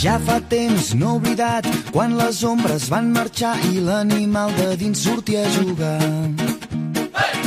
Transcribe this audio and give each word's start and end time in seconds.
Ja 0.00 0.14
fa 0.16 0.38
temps 0.48 0.94
no 0.96 1.18
oblidat 1.18 1.66
quan 1.92 2.14
les 2.16 2.38
ombres 2.48 2.86
van 2.88 3.10
marxar 3.12 3.52
i 3.68 3.82
l'animal 3.84 4.48
de 4.56 4.70
dins 4.80 5.02
sortia 5.04 5.42
a 5.44 5.50
jugar. 5.52 6.00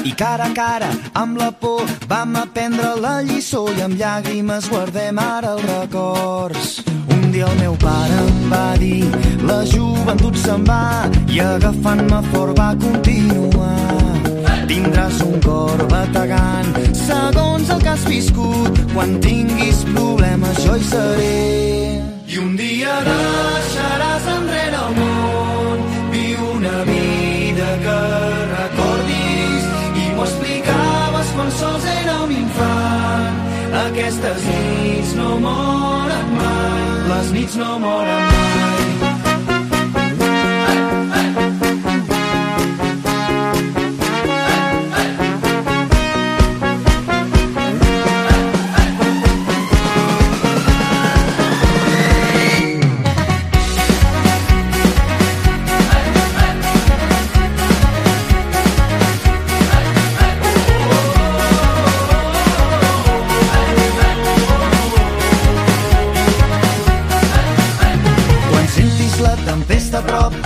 I 0.05 0.11
cara 0.13 0.51
a 0.51 0.53
cara, 0.53 0.91
amb 1.17 1.39
la 1.41 1.49
por, 1.49 1.89
vam 2.05 2.35
aprendre 2.37 2.91
la 3.01 3.15
lliçó 3.25 3.63
i 3.73 3.81
amb 3.81 3.97
llàgrimes 3.97 4.69
guardem 4.69 5.17
ara 5.17 5.55
els 5.55 5.65
records. 5.65 6.77
Un 7.15 7.31
dia 7.33 7.49
el 7.49 7.57
meu 7.57 7.73
pare 7.81 8.21
em 8.21 8.45
va 8.53 8.77
dir 8.77 9.01
la 9.49 9.63
joventut 9.73 10.37
se'n 10.45 10.69
va 10.69 11.09
i 11.33 11.41
agafant-me 11.41 12.21
fort 12.29 12.53
va 12.59 12.69
continuar. 12.85 13.73
Tindràs 14.69 15.25
un 15.25 15.41
cor 15.41 15.87
bategant 15.89 16.69
segons 17.01 17.73
el 17.73 17.81
que 17.81 17.95
has 17.97 18.05
viscut. 18.05 18.83
Quan 18.93 19.17
tinguis 19.25 19.87
problemes 19.95 20.67
jo 20.67 20.77
hi 20.77 20.91
seré. 20.93 22.12
I 22.33 22.37
un 22.41 22.55
dia 22.57 22.93
deixaràs 23.05 24.23
enrere 24.31 24.79
el 24.79 24.95
món, 24.97 25.83
viu 26.15 26.47
una 26.55 26.79
vida 26.87 27.67
que 27.83 27.99
recordis 28.53 29.69
i 30.01 30.09
m'ho 30.15 30.25
explicaves 30.25 31.31
quan 31.37 31.55
sols 31.61 31.87
era 31.93 32.19
un 32.25 32.35
infant. 32.39 33.41
Aquestes 33.85 34.45
nits 34.49 35.17
no 35.21 35.33
moren 35.45 36.37
mai, 36.41 36.85
les 37.13 37.35
nits 37.37 37.61
no 37.61 37.75
moren 37.85 38.31
mai. 38.31 38.72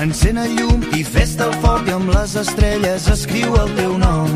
Encén 0.02 0.38
el 0.38 0.54
llum 0.58 0.84
i 0.98 1.04
fes-te 1.04 1.46
el 1.48 1.54
fort 1.64 1.88
i 1.90 1.94
amb 1.96 2.12
les 2.14 2.36
estrelles 2.42 3.08
escriu 3.14 3.56
el 3.62 3.74
teu 3.80 3.98
nom. 4.02 4.32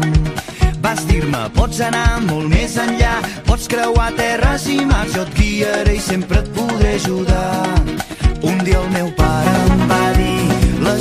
Vas 0.81 1.05
dir-me, 1.09 1.43
pots 1.55 1.81
anar 1.85 2.21
molt 2.25 2.49
més 2.49 2.77
enllà, 2.81 3.13
pots 3.47 3.69
creuar 3.71 4.09
terres 4.17 4.67
i 4.73 4.79
mars, 4.85 5.13
jo 5.15 5.25
et 5.27 5.33
guiaré 5.37 5.97
i 5.99 6.03
sempre 6.09 6.41
et 6.41 6.53
podré 6.57 6.95
ajudar. 6.97 7.65
Un 8.41 8.63
dia 8.65 8.81
el 8.81 8.93
meu 8.97 9.11
pare 9.17 9.57
em 9.65 9.89
va 9.91 10.05
dir, 10.17 10.39
la 10.85 10.95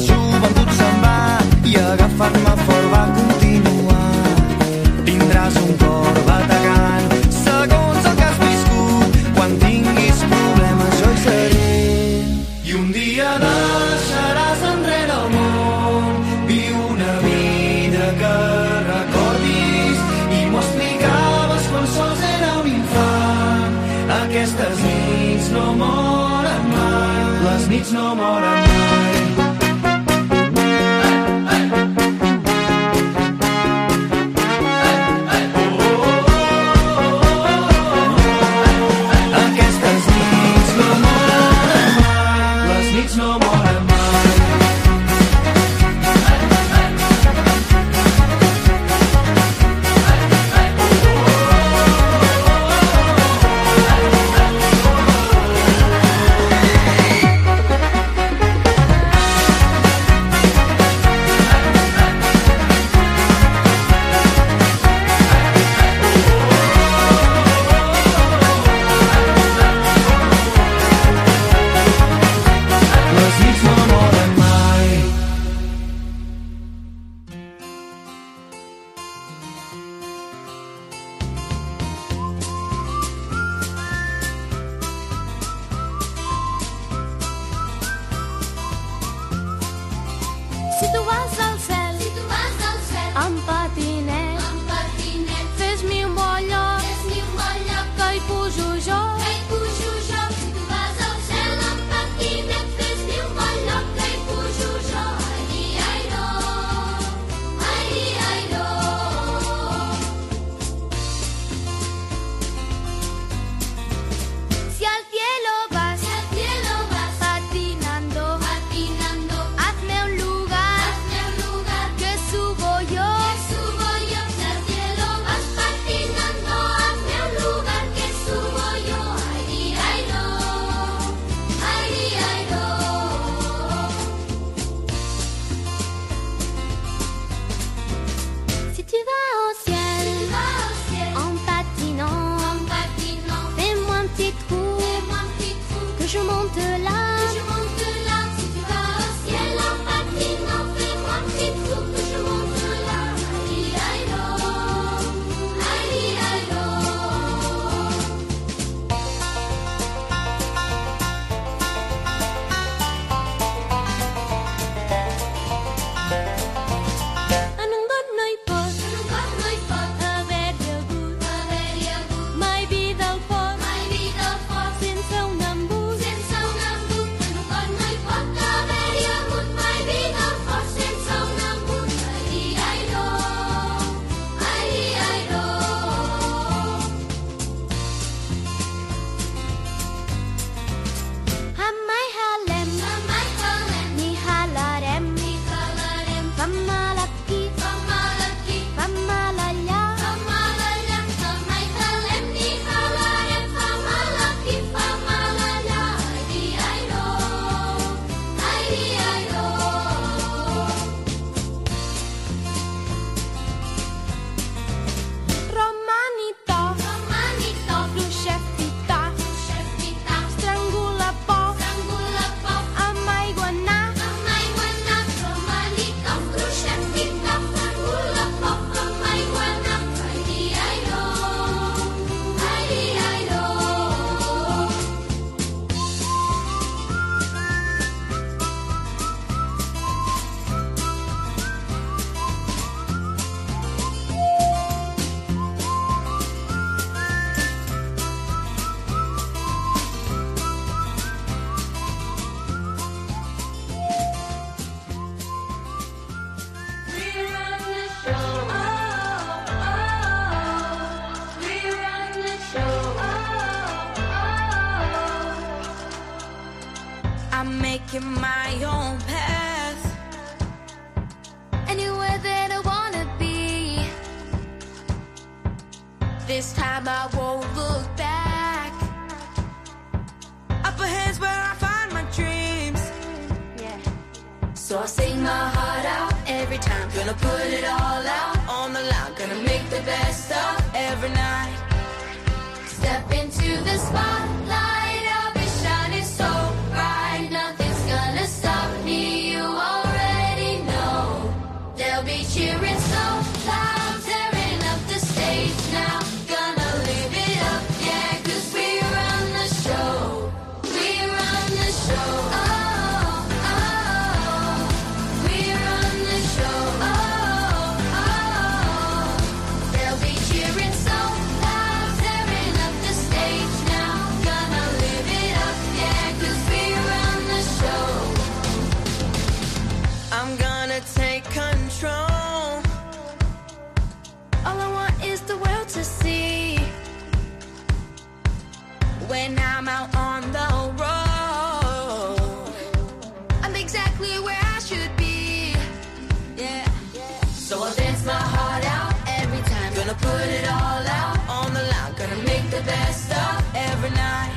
put 350.01 350.27
it 350.39 350.47
all 350.49 350.83
out 351.01 351.19
on 351.29 351.55
the 351.55 351.63
line. 351.63 351.93
Gonna 351.97 352.23
make 352.25 352.51
the 352.51 352.63
best 352.63 353.11
of 353.13 353.45
every 353.55 353.91
night. 353.91 354.30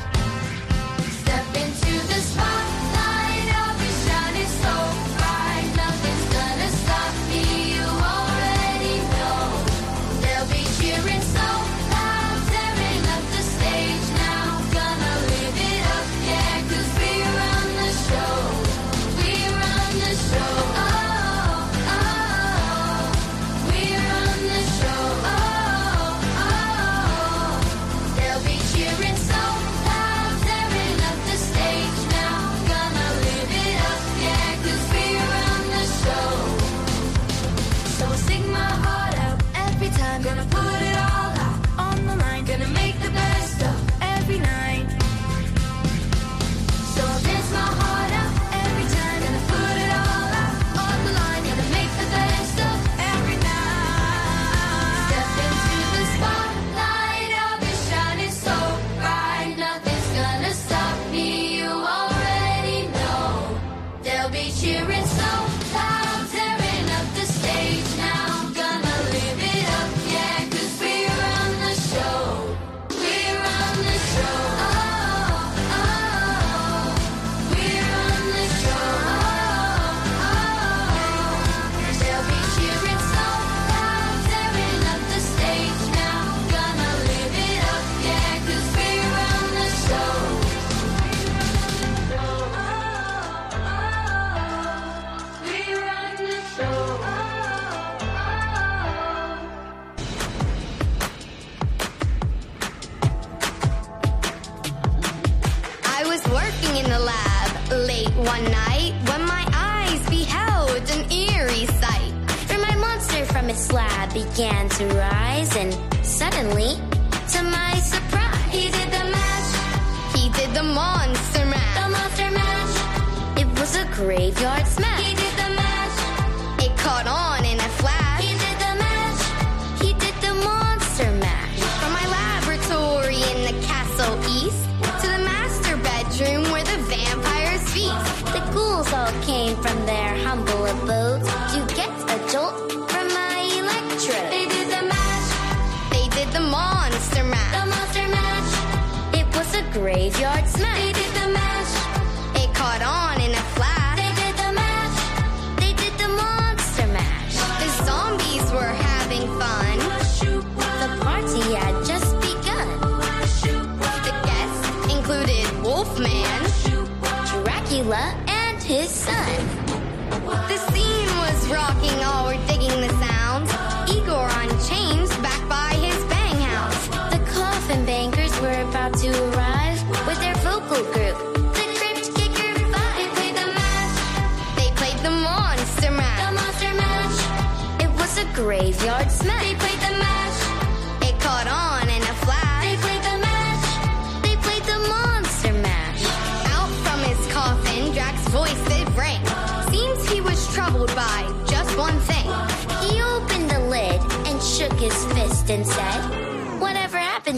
began 114.36 114.68
to 114.68 114.88
rise, 114.96 115.56
and 115.56 115.72
suddenly 116.04 116.83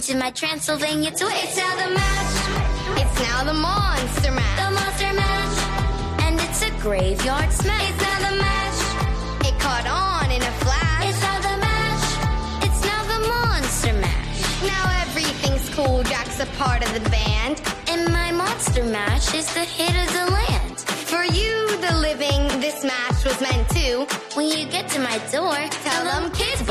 into 0.09 0.19
my 0.19 0.29
Transylvania 0.31 1.09
twist. 1.09 1.43
It's 1.43 1.57
now 1.57 1.75
the 1.75 1.93
mash. 1.95 3.01
It's 3.01 3.19
now 3.21 3.43
the 3.43 3.53
monster 3.53 4.31
mash. 4.31 4.59
The 4.59 4.71
monster 4.71 5.13
mash. 5.13 6.21
And 6.21 6.39
it's 6.41 6.61
a 6.61 6.69
graveyard 6.81 7.51
smash. 7.51 7.89
It's 7.89 8.01
now 8.01 8.29
the 8.29 8.35
mash. 8.35 9.47
It 9.47 9.59
caught 9.59 9.87
on 9.87 10.29
in 10.29 10.41
a 10.41 10.53
flash. 10.63 11.09
It's 11.09 11.21
now 11.21 11.39
the 11.41 11.57
mash. 11.57 12.65
It's 12.65 12.81
now 12.85 13.01
the 13.13 13.27
monster 13.27 13.93
mash. 13.93 14.61
Now 14.63 14.85
everything's 15.01 15.69
cool. 15.75 16.03
Jack's 16.03 16.39
a 16.39 16.45
part 16.57 16.83
of 16.85 16.93
the 16.93 17.09
band. 17.09 17.61
And 17.87 18.11
my 18.11 18.31
monster 18.31 18.83
mash 18.83 19.33
is 19.33 19.51
the 19.53 19.65
hit 19.65 19.95
of 20.03 20.13
the 20.13 20.31
land. 20.33 20.79
For 21.09 21.23
you, 21.23 21.77
the 21.77 21.95
living, 21.97 22.59
this 22.59 22.83
mash 22.83 23.25
was 23.25 23.39
meant 23.41 23.69
to. 23.69 24.05
When 24.35 24.47
you 24.47 24.67
get 24.67 24.87
to 24.89 24.99
my 24.99 25.17
door, 25.31 25.55
tell 25.83 26.03
them 26.03 26.31
kids 26.31 26.61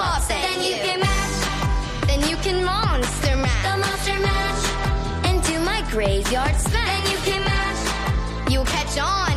graveyard 6.34 6.60
smash. 6.60 6.72
Then 6.72 7.12
you 7.12 7.18
can 7.18 7.44
mash. 7.44 8.50
You'll 8.50 8.64
catch 8.64 8.98
on 8.98 9.33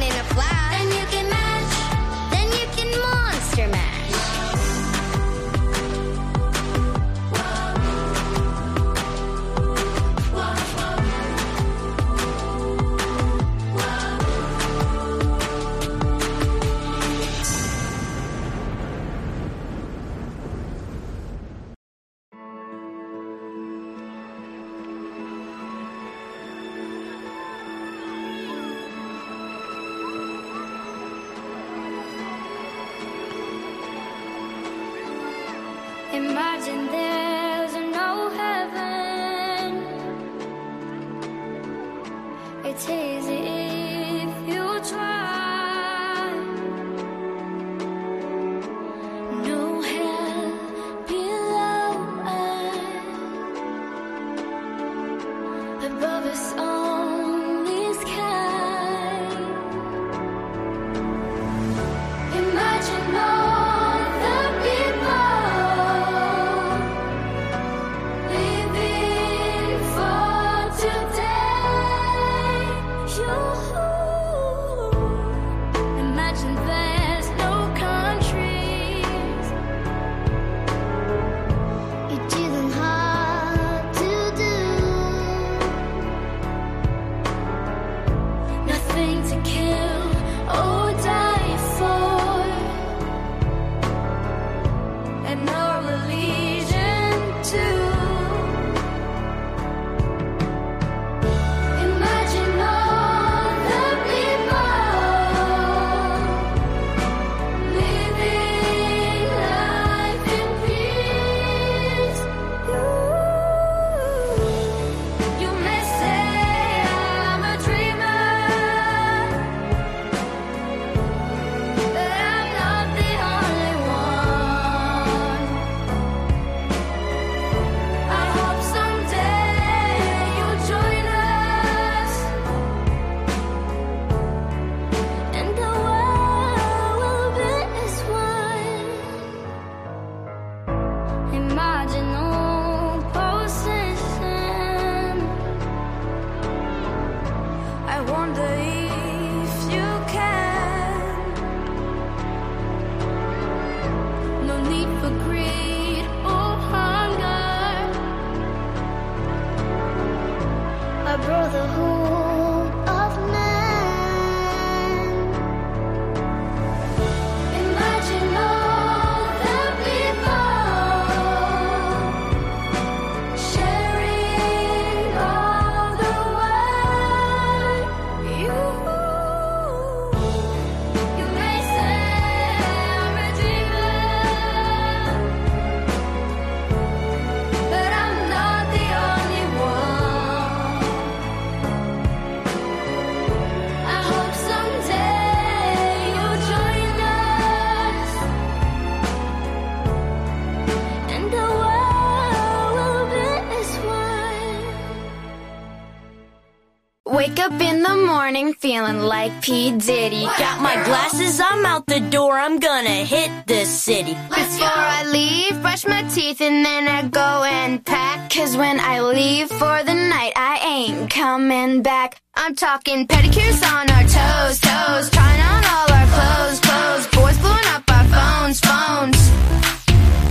Wake 207.28 207.40
up 207.40 207.60
in 207.60 207.84
the 207.84 207.96
morning 207.98 208.54
feeling 208.54 209.00
like 209.00 209.42
P. 209.42 209.72
Diddy. 209.72 210.24
Got 210.40 210.62
my 210.62 210.76
glasses, 210.86 211.42
I'm 211.42 211.66
out 211.66 211.86
the 211.86 212.00
door, 212.00 212.40
I'm 212.40 212.58
gonna 212.58 213.04
hit 213.04 213.30
the 213.48 213.66
city. 213.66 214.14
Before 214.30 214.82
I 214.98 215.04
leave, 215.12 215.62
brush 215.62 215.86
my 215.86 216.04
teeth 216.04 216.40
and 216.40 216.66
then 216.66 216.88
I 216.88 217.06
go 217.10 217.44
and 217.44 217.86
pack. 217.86 218.32
Cause 218.32 218.56
when 218.56 218.80
I 218.80 219.02
leave 219.02 219.50
for 219.50 219.84
the 219.84 219.94
night, 219.94 220.32
I 220.38 220.56
ain't 220.76 221.10
coming 221.10 221.82
back. 221.82 222.22
I'm 222.34 222.56
talking 222.56 223.06
pedicures 223.06 223.62
on 223.76 223.92
our 223.92 224.04
toes, 224.04 224.60
toes. 224.62 225.10
Trying 225.10 225.42
on 225.42 225.64
all 225.76 225.92
our 226.00 226.08
clothes, 226.16 226.60
clothes. 226.62 227.08
Boys 227.08 227.38
blowing 227.40 227.68
up 227.76 227.84
our 227.92 228.06
phones, 228.16 228.60
phones. 228.62 229.20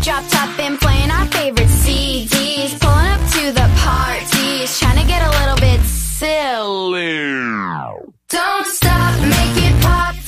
Drop 0.02 0.24
top 0.30 0.58
and 0.60 0.80
playing 0.80 1.10
our 1.10 1.26
favorite 1.26 1.68
CDs. 1.68 2.80
Pulling 2.80 3.10
up 3.14 3.20
to 3.36 3.52
the 3.52 3.68
parties, 3.84 4.78
trying 4.80 4.98
to 4.98 5.06
get 5.06 5.20
a 5.20 5.30
little 5.40 5.55
silly. 6.18 7.36
Don't 8.28 8.66
stop, 8.66 9.20
make 9.20 9.56
it 9.68 9.82
pop. 9.82 10.25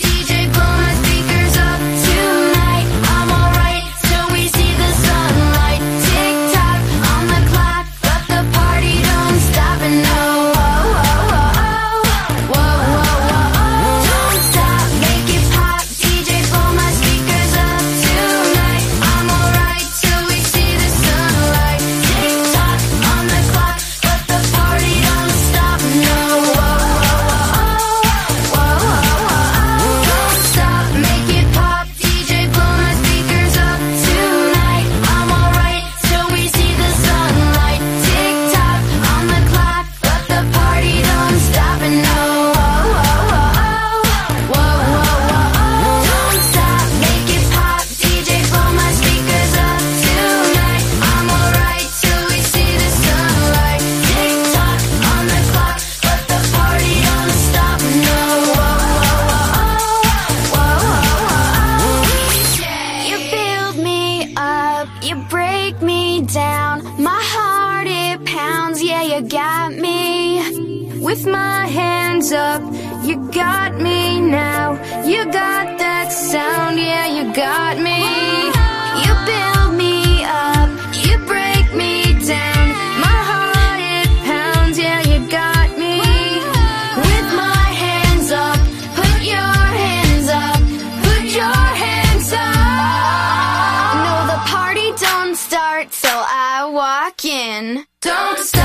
Walk 97.09 97.25
in. 97.25 97.85
Don't 98.03 98.58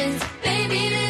Baby, 0.00 1.09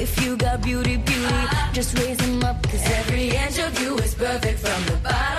If 0.00 0.24
you 0.24 0.34
got 0.34 0.62
beauty, 0.62 0.96
beauty, 0.96 1.44
just 1.74 1.98
raise 1.98 2.16
them 2.16 2.42
up. 2.42 2.62
Cause 2.62 2.82
every 3.00 3.36
inch 3.36 3.58
of 3.58 3.78
you 3.82 3.96
is 3.98 4.14
perfect 4.14 4.58
from 4.60 4.86
the 4.86 4.96
bottom. 5.02 5.29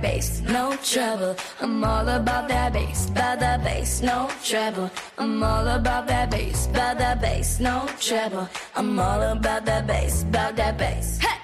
that 0.00 0.42
no 0.48 0.76
trouble. 0.82 1.36
I'm 1.60 1.84
all 1.84 2.08
about 2.08 2.48
that 2.48 2.72
bass, 2.72 3.08
about 3.08 3.40
that 3.40 3.62
bass, 3.62 4.02
no 4.02 4.30
trouble. 4.42 4.90
I'm 5.18 5.42
all 5.42 5.66
about 5.68 6.06
that 6.08 6.30
bass, 6.30 6.66
about 6.66 6.98
that 6.98 7.20
bass, 7.20 7.60
no 7.60 7.88
trouble. 7.98 8.48
I'm 8.74 8.98
all 8.98 9.22
about 9.22 9.64
that 9.66 9.86
bass, 9.86 10.22
about 10.22 10.56
that 10.56 10.78
bass. 10.78 11.18
Hey, 11.18 11.38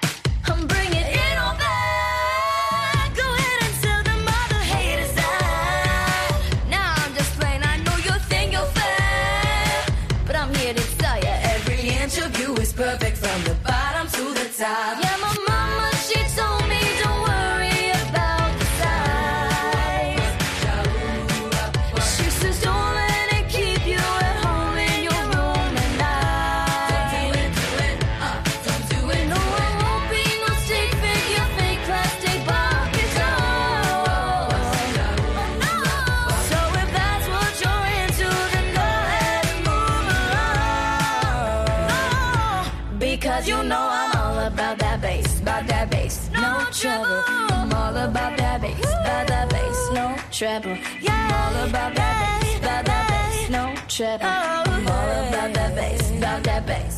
I'm 0.45 0.67
bringing 0.67 1.05
it 1.05 1.37
all 1.39 1.55
back. 1.57 1.77
Every 11.57 11.89
inch 11.89 12.17
of 12.19 12.39
you 12.39 12.55
is 12.57 12.71
perfect 12.73 13.17
from 13.17 13.43
the 13.43 13.55
bottom 13.63 14.07
to 14.07 14.33
the 14.33 14.49
top. 14.57 14.96
trouble. 50.37 50.77
Yeah, 51.01 51.31
all 51.33 51.67
about 51.67 51.95
that 51.95 52.41
bass, 52.41 52.59
about 52.59 52.85
that 52.85 53.07
bass, 53.09 53.49
no 53.49 53.73
trouble. 53.87 54.25
Oh, 54.25 54.93
all 54.93 55.29
about 55.29 55.53
that 55.55 55.75
bass, 55.75 56.11
about 56.11 56.43
that 56.43 56.65
bass. 56.67 56.96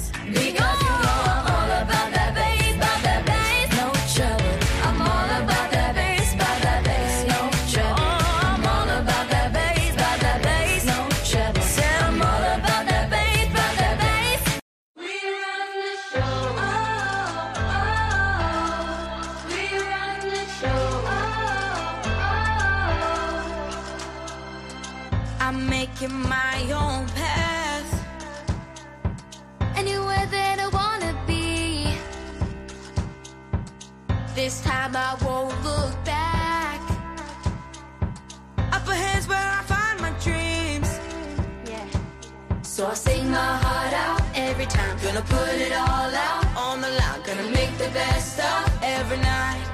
time. 44.70 44.98
Gonna 45.04 45.22
put 45.22 45.50
it 45.50 45.74
all 45.74 46.12
out 46.28 46.46
on 46.56 46.82
the 46.82 46.90
line. 46.90 47.22
Gonna 47.26 47.50
make 47.50 47.74
the 47.78 47.90
best 47.90 48.40
of 48.40 48.84
every 48.84 49.18
night. 49.18 49.66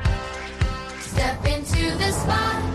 Step 1.00 1.46
into 1.46 1.98
the 1.98 2.12
spot. 2.12 2.75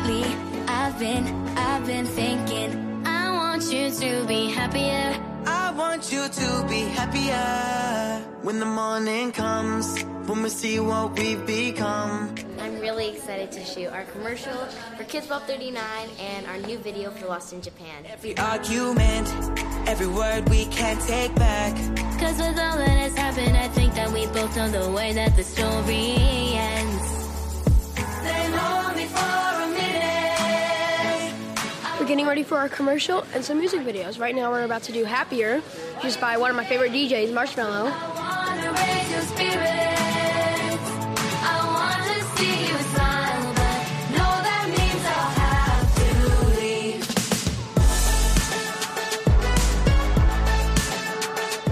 Lately, 0.00 0.34
I've 0.66 0.98
been, 0.98 1.26
I've 1.58 1.86
been 1.86 2.06
thinking, 2.06 3.02
I 3.06 3.30
want 3.32 3.70
you 3.70 3.90
to 3.90 4.24
be 4.26 4.48
happier. 4.50 5.14
I 5.46 5.72
want 5.72 6.10
you 6.10 6.26
to 6.26 6.66
be 6.68 6.80
happier 6.80 8.24
when 8.40 8.60
the 8.60 8.66
morning 8.66 9.30
comes, 9.30 10.02
when 10.26 10.42
we 10.42 10.48
see 10.48 10.80
what 10.80 11.18
we've 11.18 11.44
become. 11.44 12.34
I'm 12.60 12.80
really 12.80 13.10
excited 13.10 13.52
to 13.52 13.64
shoot 13.64 13.88
our 13.88 14.04
commercial 14.04 14.54
for 14.96 15.04
Kidz 15.04 15.28
Bop 15.28 15.42
39 15.46 15.82
and 16.18 16.46
our 16.46 16.56
new 16.58 16.78
video 16.78 17.10
for 17.10 17.26
Lost 17.26 17.52
in 17.52 17.60
Japan. 17.60 18.06
Every 18.06 18.38
argument, 18.38 19.28
every 19.86 20.06
word 20.06 20.48
we 20.48 20.64
can't 20.66 21.00
take 21.02 21.34
back. 21.34 21.76
Cause 22.18 22.38
with 22.38 22.58
all 22.58 22.78
that 22.78 22.96
has 23.04 23.14
happened, 23.16 23.54
I 23.54 23.68
think 23.68 23.94
that 23.94 24.10
we 24.10 24.26
both 24.28 24.56
know 24.56 24.70
the 24.70 24.90
way 24.92 25.12
that 25.12 25.36
the 25.36 25.44
story 25.44 26.14
ends. 26.56 27.20
Then 28.22 28.52
hold 28.52 28.96
me 28.96 29.04
for 29.06 29.18
a 29.18 29.22
minute. 29.22 29.59
We're 29.59 29.59
getting 32.10 32.26
ready 32.26 32.42
for 32.42 32.58
our 32.58 32.68
commercial 32.68 33.24
and 33.34 33.44
some 33.44 33.56
music 33.60 33.82
videos. 33.82 34.18
Right 34.18 34.34
now, 34.34 34.50
we're 34.50 34.64
about 34.64 34.82
to 34.82 34.90
do 34.90 35.04
Happier, 35.04 35.62
just 36.02 36.20
by 36.20 36.36
one 36.36 36.50
of 36.50 36.56
my 36.56 36.64
favorite 36.64 36.90
DJs, 36.90 37.30
Marshmello. 37.30 37.84
wanna 37.84 38.72
raise 38.72 39.10
your 39.12 39.20
spirits. 39.20 39.62
I 41.46 41.54
wanna 41.70 42.20
see 42.34 42.66
you 42.66 42.76
smile, 42.90 43.54
but 43.54 43.78
no, 44.10 44.26
that 44.42 44.66
means 44.76 45.04
I'll 45.14 45.34
have 45.38 45.86
to 46.00 46.08
leave. 46.58 47.06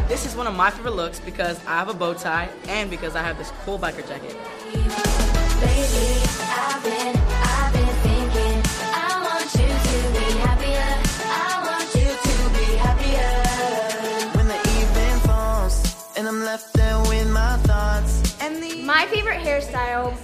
This 0.08 0.24
is 0.24 0.36
one 0.36 0.46
of 0.46 0.54
my 0.54 0.70
favorite 0.70 0.94
looks 0.94 1.18
because 1.18 1.58
I 1.66 1.70
have 1.70 1.88
a 1.88 1.94
bow 1.94 2.14
tie 2.14 2.48
and 2.68 2.88
because 2.88 3.16
I 3.16 3.22
have 3.22 3.38
this 3.38 3.50
cool 3.64 3.76
biker 3.76 4.06
jacket. 4.06 4.36
Baby, 5.60 7.27
favorite 19.28 19.46
hairstyle 19.46 20.16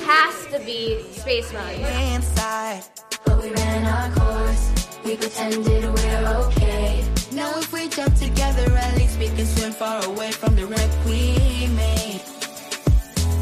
has 0.00 0.46
to 0.46 0.58
be 0.64 1.02
Space 1.12 1.52
Mountain. 1.52 1.84
inside. 2.14 2.82
But 3.24 3.42
we 3.42 3.50
ran 3.52 3.86
our 3.86 4.10
course. 4.14 4.70
We 5.04 5.16
pretended 5.16 5.66
we're 5.66 6.28
okay. 6.46 7.04
Now 7.32 7.50
if 7.58 7.72
we 7.72 7.88
jump 7.88 8.14
together, 8.16 8.70
at 8.76 8.96
least 8.96 9.18
we 9.18 9.28
can 9.28 9.46
swim 9.46 9.72
far 9.72 10.04
away 10.04 10.32
from 10.32 10.56
the 10.56 10.66
wreck 10.66 10.90
we 11.06 11.68
made. 11.68 12.20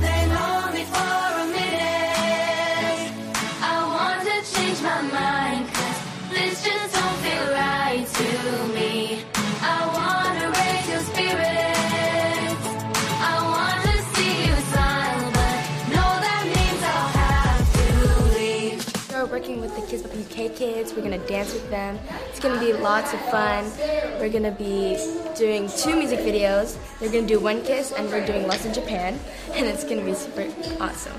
Then 0.00 0.30
hold 0.30 0.74
me 0.74 0.84
for 0.84 1.42
a 1.42 1.46
minute. 1.46 3.12
I 3.62 3.74
want 3.96 4.20
to 4.28 4.54
change 4.54 4.80
my 4.82 5.02
mind, 5.02 5.37
kids. 20.58 20.92
We're 20.92 21.02
gonna 21.02 21.24
dance 21.26 21.52
with 21.54 21.70
them. 21.70 21.98
It's 22.30 22.40
gonna 22.40 22.58
be 22.58 22.72
lots 22.72 23.14
of 23.14 23.20
fun. 23.30 23.70
We're 24.18 24.28
gonna 24.28 24.50
be 24.50 24.98
doing 25.36 25.68
two 25.68 25.94
music 25.94 26.18
videos. 26.18 26.76
They're 26.98 27.12
gonna 27.12 27.26
do 27.26 27.38
One 27.38 27.62
Kiss, 27.62 27.92
and 27.92 28.10
we're 28.10 28.26
doing 28.26 28.46
Lost 28.48 28.66
in 28.66 28.74
Japan, 28.74 29.20
and 29.54 29.66
it's 29.66 29.84
gonna 29.84 30.04
be 30.04 30.14
super 30.14 30.46
awesome. 30.82 31.14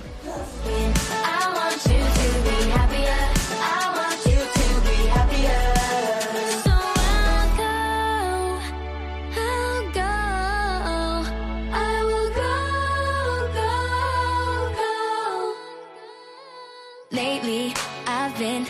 Lately, 17.12 17.74
I've 18.06 18.38
been, 18.38 18.68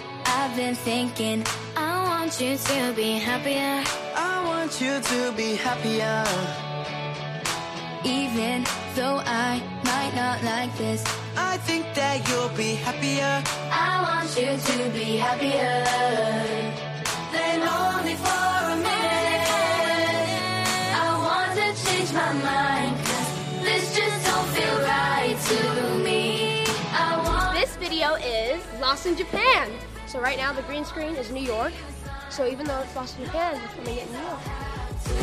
been 0.59 0.75
thinking. 0.75 1.41
I 1.77 2.03
want 2.03 2.41
you 2.41 2.57
to 2.57 2.93
be 2.93 3.11
happier. 3.13 3.81
I 4.13 4.43
want 4.43 4.81
you 4.81 4.99
to 4.99 5.31
be 5.31 5.55
happier. 5.55 6.19
Even 8.03 8.65
though 8.93 9.21
I 9.25 9.63
might 9.85 10.13
not 10.23 10.43
like 10.43 10.71
this, 10.77 11.01
I 11.37 11.55
think 11.67 11.85
that 11.95 12.27
you'll 12.27 12.55
be 12.63 12.71
happier. 12.75 13.35
I 13.71 13.91
want 14.07 14.29
you 14.35 14.51
to 14.69 14.77
be 14.97 15.15
happier. 15.25 15.79
Then 17.31 17.57
hold 17.69 18.03
me 18.07 18.15
for 18.25 18.51
a 18.73 18.77
minute. 18.89 19.47
I 21.05 21.09
want 21.27 21.51
to 21.59 21.67
change 21.85 22.11
my 22.21 22.33
mind, 22.49 22.93
'cause 23.05 23.29
this 23.65 23.83
just 23.95 24.17
don't 24.27 24.47
feel 24.55 24.77
right 24.93 25.37
to 25.51 25.59
me. 26.07 26.65
I 27.05 27.09
want 27.25 27.53
This 27.61 27.73
video 27.77 28.09
is 28.15 28.59
Lost 28.81 29.05
in 29.05 29.15
Japan. 29.15 29.65
So 30.09 30.19
right 30.19 30.37
now 30.37 30.51
the 30.51 30.63
green 30.63 30.83
screen 30.85 31.13
is 31.13 31.29
New 31.29 31.43
York. 31.43 31.71
So 32.31 32.47
even 32.47 32.65
though 32.65 32.79
it's 32.79 32.95
Lost 32.95 33.19
in 33.19 33.25
Japan, 33.25 33.61
we're 33.61 33.67
filming 33.67 33.97
it 33.97 34.07
in 34.07 34.13
New 34.13 34.19
York. 34.19 34.39
to 34.41 35.13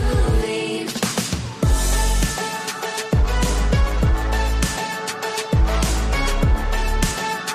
leave. 0.47 0.95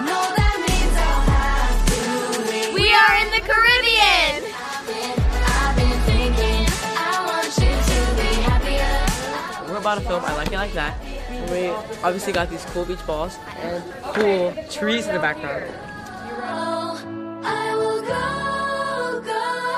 No, 0.04 0.20
that 0.36 0.56
means 0.68 0.94
I'll 1.00 1.24
have 1.32 1.80
to 1.88 2.52
leave. 2.52 2.74
We 2.74 2.92
are 2.92 3.16
in 3.24 3.32
the 3.32 3.40
Caribbean! 3.48 4.52
I've 4.52 4.84
been, 4.92 5.16
I've 5.56 5.76
been 5.80 5.96
thinking. 6.04 6.68
I 7.00 7.16
want 7.32 7.56
you 7.56 7.72
to 7.72 8.00
be 8.20 8.28
happier. 8.44 9.72
We're 9.72 9.80
about 9.80 9.96
to 9.96 10.02
film 10.02 10.26
I 10.26 10.36
Like 10.36 10.52
It 10.52 10.58
Like 10.58 10.74
That. 10.74 11.02
And 11.30 11.50
we 11.50 11.70
obviously 12.04 12.34
got 12.34 12.50
these 12.50 12.66
cool 12.66 12.84
beach 12.84 13.08
balls 13.08 13.40
and 13.62 13.82
cool 14.16 14.54
trees 14.70 15.08
in 15.08 15.14
the 15.14 15.22
background. 15.22 15.72
I 17.44 17.76
will 17.76 18.02
go, 18.02 19.22
go, 19.26 19.71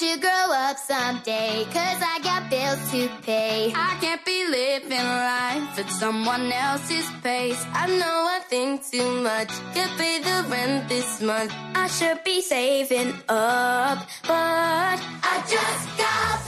up 0.00 0.76
someday, 0.78 1.64
cause 1.72 2.00
I 2.00 2.20
got 2.22 2.48
bills 2.48 2.90
to 2.92 3.08
pay. 3.22 3.72
I 3.74 3.96
can't 4.00 4.24
be 4.24 4.46
living 4.46 4.96
life 4.96 5.78
at 5.78 5.90
someone 5.90 6.52
else's 6.52 7.10
pace. 7.22 7.64
I 7.72 7.86
know 7.86 8.26
I 8.28 8.40
think 8.48 8.86
too 8.88 9.22
much. 9.22 9.48
Could 9.74 9.90
pay 9.98 10.20
the 10.20 10.46
rent 10.48 10.88
this 10.88 11.20
month. 11.20 11.52
I 11.74 11.88
should 11.88 12.22
be 12.22 12.40
saving 12.42 13.12
up, 13.28 13.98
but 14.22 14.98
I 15.32 15.44
just 15.48 15.98
got 15.98 16.47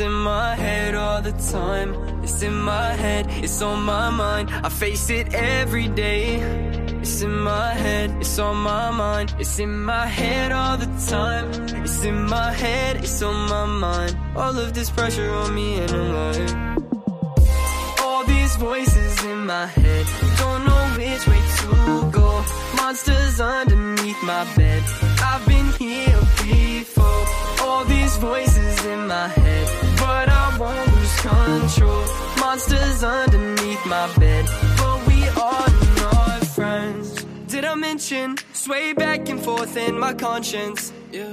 it's 0.00 0.06
in 0.06 0.12
my 0.14 0.54
head 0.54 0.94
all 0.94 1.20
the 1.20 1.32
time. 1.52 1.90
It's 2.22 2.40
in 2.40 2.54
my 2.54 2.92
head, 2.94 3.26
it's 3.44 3.60
on 3.60 3.82
my 3.82 4.08
mind. 4.08 4.48
I 4.50 4.70
face 4.70 5.10
it 5.10 5.34
every 5.34 5.88
day. 5.88 6.36
It's 7.02 7.20
in 7.20 7.38
my 7.38 7.74
head, 7.74 8.10
it's 8.18 8.38
on 8.38 8.56
my 8.56 8.90
mind, 8.90 9.34
it's 9.38 9.58
in 9.58 9.82
my 9.82 10.06
head 10.06 10.52
all 10.52 10.78
the 10.78 10.90
time. 11.06 11.46
It's 11.84 12.02
in 12.02 12.24
my 12.24 12.50
head, 12.50 12.96
it's 12.96 13.20
on 13.20 13.36
my 13.50 13.66
mind. 13.66 14.16
All 14.36 14.58
of 14.58 14.72
this 14.72 14.88
pressure 14.88 15.30
on 15.34 15.54
me, 15.54 15.80
and 15.80 15.90
I'm 15.90 16.10
like, 16.20 18.00
all 18.00 18.24
these 18.24 18.56
voices 18.56 19.24
in 19.24 19.44
my 19.44 19.66
head, 19.66 20.06
don't 20.38 20.64
know 20.64 20.82
which 20.96 21.26
way 21.28 21.42
to 21.60 22.10
go. 22.10 22.44
Monsters 22.76 23.38
underneath 23.38 24.22
my 24.22 24.44
bed, 24.56 24.82
I've 25.30 25.46
been 25.46 25.68
here 25.78 26.20
before. 26.42 27.24
All 27.66 27.84
these 27.84 28.16
voices 28.16 28.86
in 28.86 29.06
my 29.06 29.28
head, 29.28 29.79
won't 30.60 30.94
lose 30.94 31.16
control. 31.20 32.04
Monsters 32.38 33.02
underneath 33.02 33.84
my 33.86 34.06
bed, 34.18 34.44
but 34.76 34.98
we 35.08 35.20
are 35.28 35.70
not 36.02 36.46
friends. 36.54 37.24
Did 37.46 37.64
I 37.64 37.74
mention 37.74 38.36
sway 38.52 38.92
back 38.92 39.28
and 39.30 39.40
forth 39.42 39.76
in 39.76 39.98
my 39.98 40.12
conscience? 40.12 40.92
Yeah. 41.10 41.32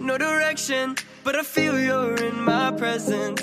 No 0.00 0.16
direction, 0.16 0.96
but 1.22 1.36
I 1.36 1.42
feel 1.42 1.78
you're 1.78 2.16
in 2.16 2.40
my 2.42 2.72
presence. 2.72 3.42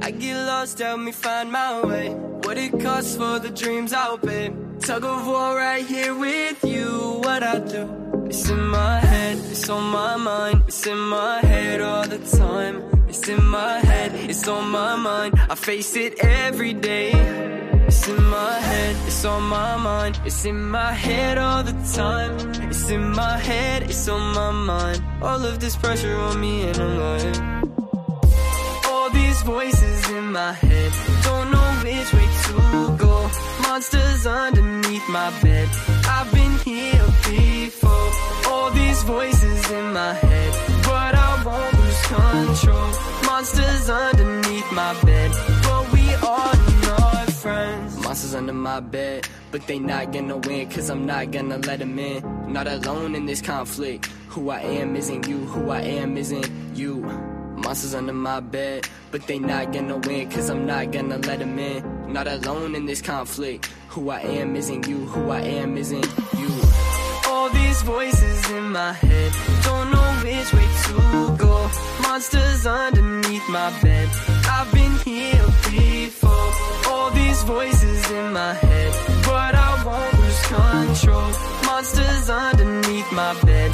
I 0.00 0.10
get 0.10 0.36
lost, 0.46 0.80
help 0.80 1.00
me 1.00 1.12
find 1.12 1.50
my 1.52 1.80
way. 1.82 2.08
What 2.44 2.58
it 2.58 2.72
costs 2.80 3.16
for 3.16 3.38
the 3.38 3.50
dreams 3.50 3.92
I'll 3.92 4.18
pay. 4.18 4.52
Tug 4.80 5.04
of 5.04 5.26
war 5.26 5.56
right 5.56 5.86
here 5.86 6.14
with 6.14 6.62
you. 6.64 7.20
What 7.24 7.42
I 7.42 7.58
do? 7.60 7.84
It's 8.26 8.50
in 8.50 8.66
my 8.66 8.98
head, 8.98 9.38
it's 9.52 9.68
on 9.70 9.84
my 9.84 10.16
mind, 10.16 10.64
it's 10.66 10.86
in 10.86 10.98
my 10.98 11.40
head 11.40 11.80
all 11.80 12.06
the 12.06 12.18
time. 12.36 12.95
It's 13.18 13.28
in 13.28 13.44
my 13.46 13.78
head, 13.78 14.12
it's 14.28 14.46
on 14.46 14.68
my 14.68 14.94
mind. 14.94 15.40
I 15.48 15.54
face 15.54 15.96
it 15.96 16.22
every 16.22 16.74
day. 16.74 17.12
It's 17.86 18.06
in 18.06 18.22
my 18.24 18.58
head, 18.60 18.94
it's 19.06 19.24
on 19.24 19.42
my 19.44 19.76
mind, 19.78 20.20
it's 20.26 20.44
in 20.44 20.68
my 20.68 20.92
head 20.92 21.38
all 21.38 21.62
the 21.62 21.72
time. 21.94 22.36
It's 22.70 22.90
in 22.90 23.12
my 23.12 23.38
head, 23.38 23.84
it's 23.84 24.06
on 24.06 24.34
my 24.34 24.50
mind. 24.50 25.02
All 25.22 25.42
of 25.46 25.60
this 25.60 25.76
pressure 25.76 26.14
on 26.14 26.38
me, 26.38 26.68
and 26.68 26.78
I'm 26.78 26.98
like. 27.06 27.66
All 28.86 29.08
these 29.08 29.40
voices 29.42 30.10
in 30.10 30.32
my 30.32 30.52
head 30.52 30.92
don't 31.24 31.50
know 31.50 31.68
which 31.84 32.12
way 32.12 32.28
to 32.46 32.96
go. 32.98 33.30
Monsters 33.62 34.26
underneath 34.26 35.08
my 35.08 35.30
bed. 35.42 35.68
I've 36.04 36.30
been 36.34 36.54
here 36.58 37.06
before. 37.24 38.10
All 38.52 38.70
these 38.70 39.02
voices 39.04 39.70
in 39.70 39.92
my 39.94 40.12
head, 40.12 40.52
control. 42.08 42.90
Monsters 43.24 43.90
underneath 43.90 44.72
my 44.72 44.92
bed, 45.02 45.30
but 45.62 45.92
we 45.92 46.14
are 46.14 46.54
not 46.82 47.30
friends. 47.30 47.96
Monsters 47.98 48.34
under 48.34 48.52
my 48.52 48.80
bed, 48.80 49.28
but 49.50 49.66
they 49.66 49.78
not 49.78 50.12
gonna 50.12 50.36
win, 50.36 50.68
cause 50.70 50.88
I'm 50.90 51.06
not 51.06 51.30
gonna 51.30 51.58
let 51.58 51.78
them 51.80 51.98
in. 51.98 52.52
Not 52.52 52.66
alone 52.66 53.14
in 53.14 53.26
this 53.26 53.42
conflict. 53.42 54.06
Who 54.28 54.50
I 54.50 54.60
am 54.60 54.96
isn't 54.96 55.26
you, 55.26 55.38
who 55.38 55.70
I 55.70 55.80
am 55.80 56.16
isn't 56.16 56.50
you. 56.74 56.96
Monsters 57.56 57.94
under 57.94 58.12
my 58.12 58.40
bed, 58.40 58.86
but 59.10 59.26
they 59.26 59.38
not 59.38 59.72
gonna 59.72 59.96
win, 59.96 60.30
cause 60.30 60.50
I'm 60.50 60.66
not 60.66 60.92
gonna 60.92 61.18
let 61.18 61.38
them 61.38 61.58
in. 61.58 62.12
Not 62.12 62.26
alone 62.28 62.74
in 62.74 62.86
this 62.86 63.02
conflict. 63.02 63.70
Who 63.88 64.10
I 64.10 64.20
am 64.20 64.54
isn't 64.56 64.86
you, 64.86 64.98
who 65.06 65.30
I 65.30 65.40
am 65.40 65.76
isn't 65.76 66.06
you. 66.38 66.50
All 67.28 67.48
these 67.48 67.82
voices 67.82 68.50
in 68.50 68.72
my 68.72 68.92
head, 68.92 69.32
don't 69.64 69.90
know 69.90 69.95
which 70.26 70.52
way 70.52 70.68
to 70.86 71.36
go. 71.38 71.70
Monsters 72.02 72.66
underneath 72.66 73.48
my 73.48 73.70
bed, 73.82 74.08
I've 74.56 74.70
been 74.72 74.94
here 75.10 75.46
before. 75.70 76.50
All 76.90 77.10
these 77.10 77.42
voices 77.42 78.10
in 78.10 78.32
my 78.32 78.54
head, 78.54 78.92
but 79.24 79.54
I 79.54 79.70
won't 79.86 80.14
lose 80.20 80.42
control. 80.56 81.30
Monsters 81.66 82.28
underneath 82.30 83.10
my 83.12 83.32
bed, 83.42 83.70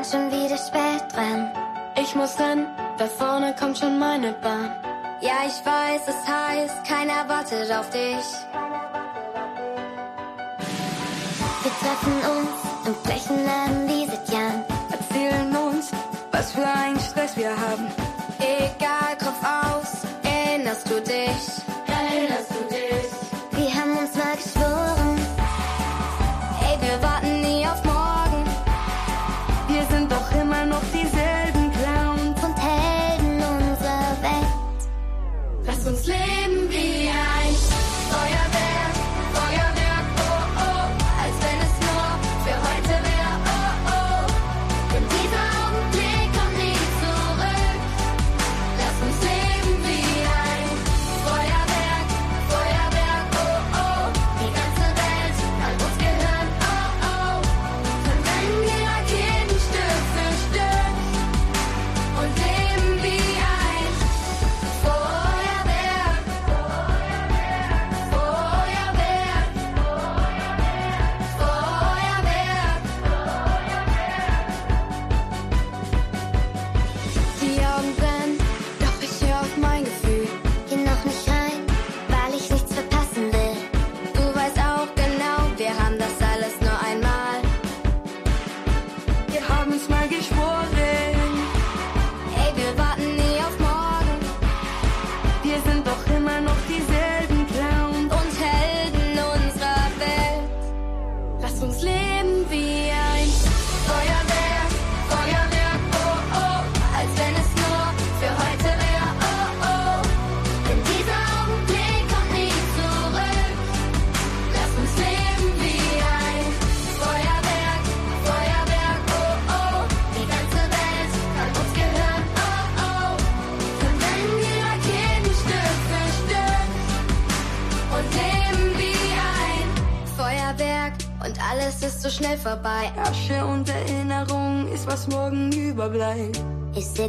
man 0.00 0.04
schon 0.10 0.30
wieder 0.30 0.56
spät 0.56 1.12
dran. 1.12 1.50
Ich 2.00 2.14
muss 2.14 2.38
rennen, 2.38 2.66
da 2.96 3.06
vorne 3.06 3.54
kommt 3.58 3.76
schon 3.78 3.98
meine 3.98 4.32
Bahn. 4.32 4.72
Ja, 5.20 5.44
ich 5.46 5.64
weiß, 5.66 6.02
es 6.06 6.26
heißt, 6.26 6.84
keiner 6.88 7.28
wartet 7.28 7.70
auf 7.70 7.90
dich. 7.90 8.26
Wir 11.62 11.72
treffen 11.82 12.16
uns 12.34 12.86
im 12.86 13.02
gleichen 13.02 13.44
Laden 13.44 13.88
wie 13.88 14.06
seit 14.06 14.28
Jahren. 14.30 14.64
Erzählen 14.90 15.56
uns, 15.56 15.90
was 16.32 16.52
für 16.52 16.66
einen 16.66 17.00
Stress 17.00 17.36
wir 17.36 17.50
haben. 17.50 17.86
Egal, 18.38 19.16
Kopf 19.18 19.42
aus, 19.44 19.90
erinnerst 20.22 20.88
du 20.90 21.00
dich? 21.02 21.59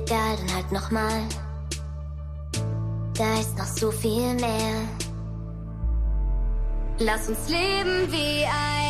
Egal, 0.05 0.37
dann 0.37 0.55
halt 0.55 0.71
nochmal. 0.71 1.21
Da 3.13 3.39
ist 3.39 3.57
noch 3.57 3.65
so 3.65 3.91
viel 3.91 4.33
mehr. 4.35 4.87
Lass 6.99 7.29
uns 7.29 7.49
leben 7.49 8.11
wie 8.11 8.45
ein 8.45 8.80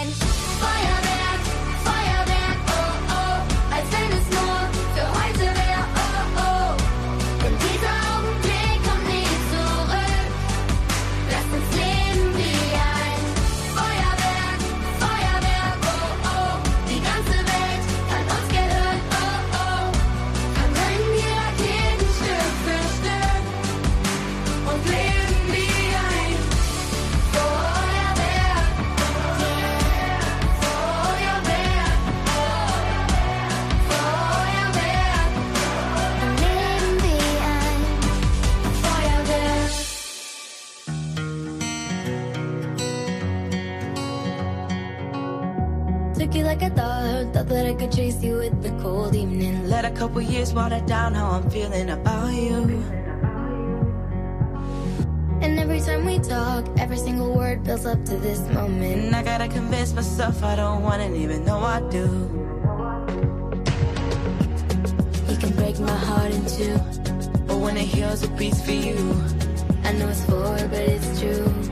a 49.91 49.97
couple 49.97 50.21
years 50.21 50.53
water 50.53 50.79
down 50.85 51.13
how 51.13 51.31
I'm 51.31 51.49
feeling 51.49 51.89
about 51.89 52.33
you. 52.33 52.63
And 55.41 55.59
every 55.59 55.79
time 55.81 56.05
we 56.05 56.19
talk, 56.19 56.65
every 56.77 56.97
single 56.97 57.33
word 57.35 57.63
builds 57.63 57.85
up 57.85 58.03
to 58.05 58.15
this 58.17 58.39
moment. 58.49 59.01
And 59.05 59.15
I 59.15 59.23
gotta 59.23 59.47
convince 59.47 59.93
myself 59.93 60.43
I 60.43 60.55
don't 60.55 60.81
want 60.83 61.01
it, 61.01 61.13
even 61.15 61.43
though 61.45 61.59
I 61.59 61.81
do. 61.89 62.05
You 65.29 65.37
can 65.37 65.51
break 65.55 65.79
my 65.79 65.97
heart 66.07 66.31
in 66.31 66.45
two. 66.45 66.77
But 67.47 67.57
when 67.57 67.75
it 67.75 67.87
heals, 67.87 68.23
it 68.23 68.35
beats 68.37 68.61
for 68.63 68.71
you. 68.71 68.97
I 69.83 69.91
know 69.93 70.07
it's 70.09 70.23
for, 70.25 70.55
but 70.69 70.83
it's 70.95 71.19
true. 71.19 71.70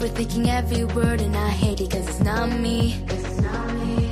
overthinking 0.00 0.48
every 0.48 0.84
word 0.84 1.20
and 1.20 1.36
I 1.36 1.50
hate 1.50 1.82
it 1.82 1.90
cause 1.90 2.08
it's 2.08 2.20
not 2.20 2.48
me. 2.58 3.04
It's 3.08 3.40
not 3.42 3.70
me. 3.74 4.06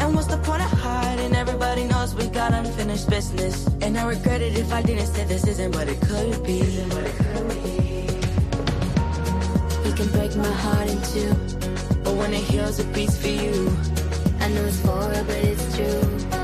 And 0.00 0.14
what's 0.14 0.28
the 0.28 0.38
point 0.38 0.62
of 0.62 0.70
hiding? 0.70 1.34
Everybody 1.34 1.84
knows 1.84 2.14
we 2.14 2.26
got 2.28 2.54
unfinished 2.54 3.10
business. 3.10 3.66
And 3.82 3.98
I 3.98 4.06
regret 4.06 4.40
it 4.40 4.56
if 4.56 4.72
I 4.72 4.80
didn't 4.80 5.08
say 5.08 5.24
this 5.24 5.46
isn't 5.46 5.74
what 5.74 5.88
it 5.88 6.00
could 6.00 6.42
be. 6.42 6.60
Isn't 6.60 6.88
what 6.94 7.04
it 7.04 7.16
could 7.16 7.48
be. 7.62 7.70
You 9.86 9.94
can 9.94 10.08
break 10.08 10.34
my 10.36 10.52
heart 10.64 10.88
in 10.88 11.02
two. 11.12 11.34
But 12.02 12.14
when 12.14 12.32
it 12.32 12.44
heals, 12.44 12.78
it 12.78 12.90
beats 12.94 13.20
for 13.20 13.28
you. 13.28 13.70
I 14.40 14.48
know 14.48 14.64
it's 14.64 14.80
for 14.80 15.10
but 15.26 15.36
it's 15.44 15.76
true. 15.76 16.39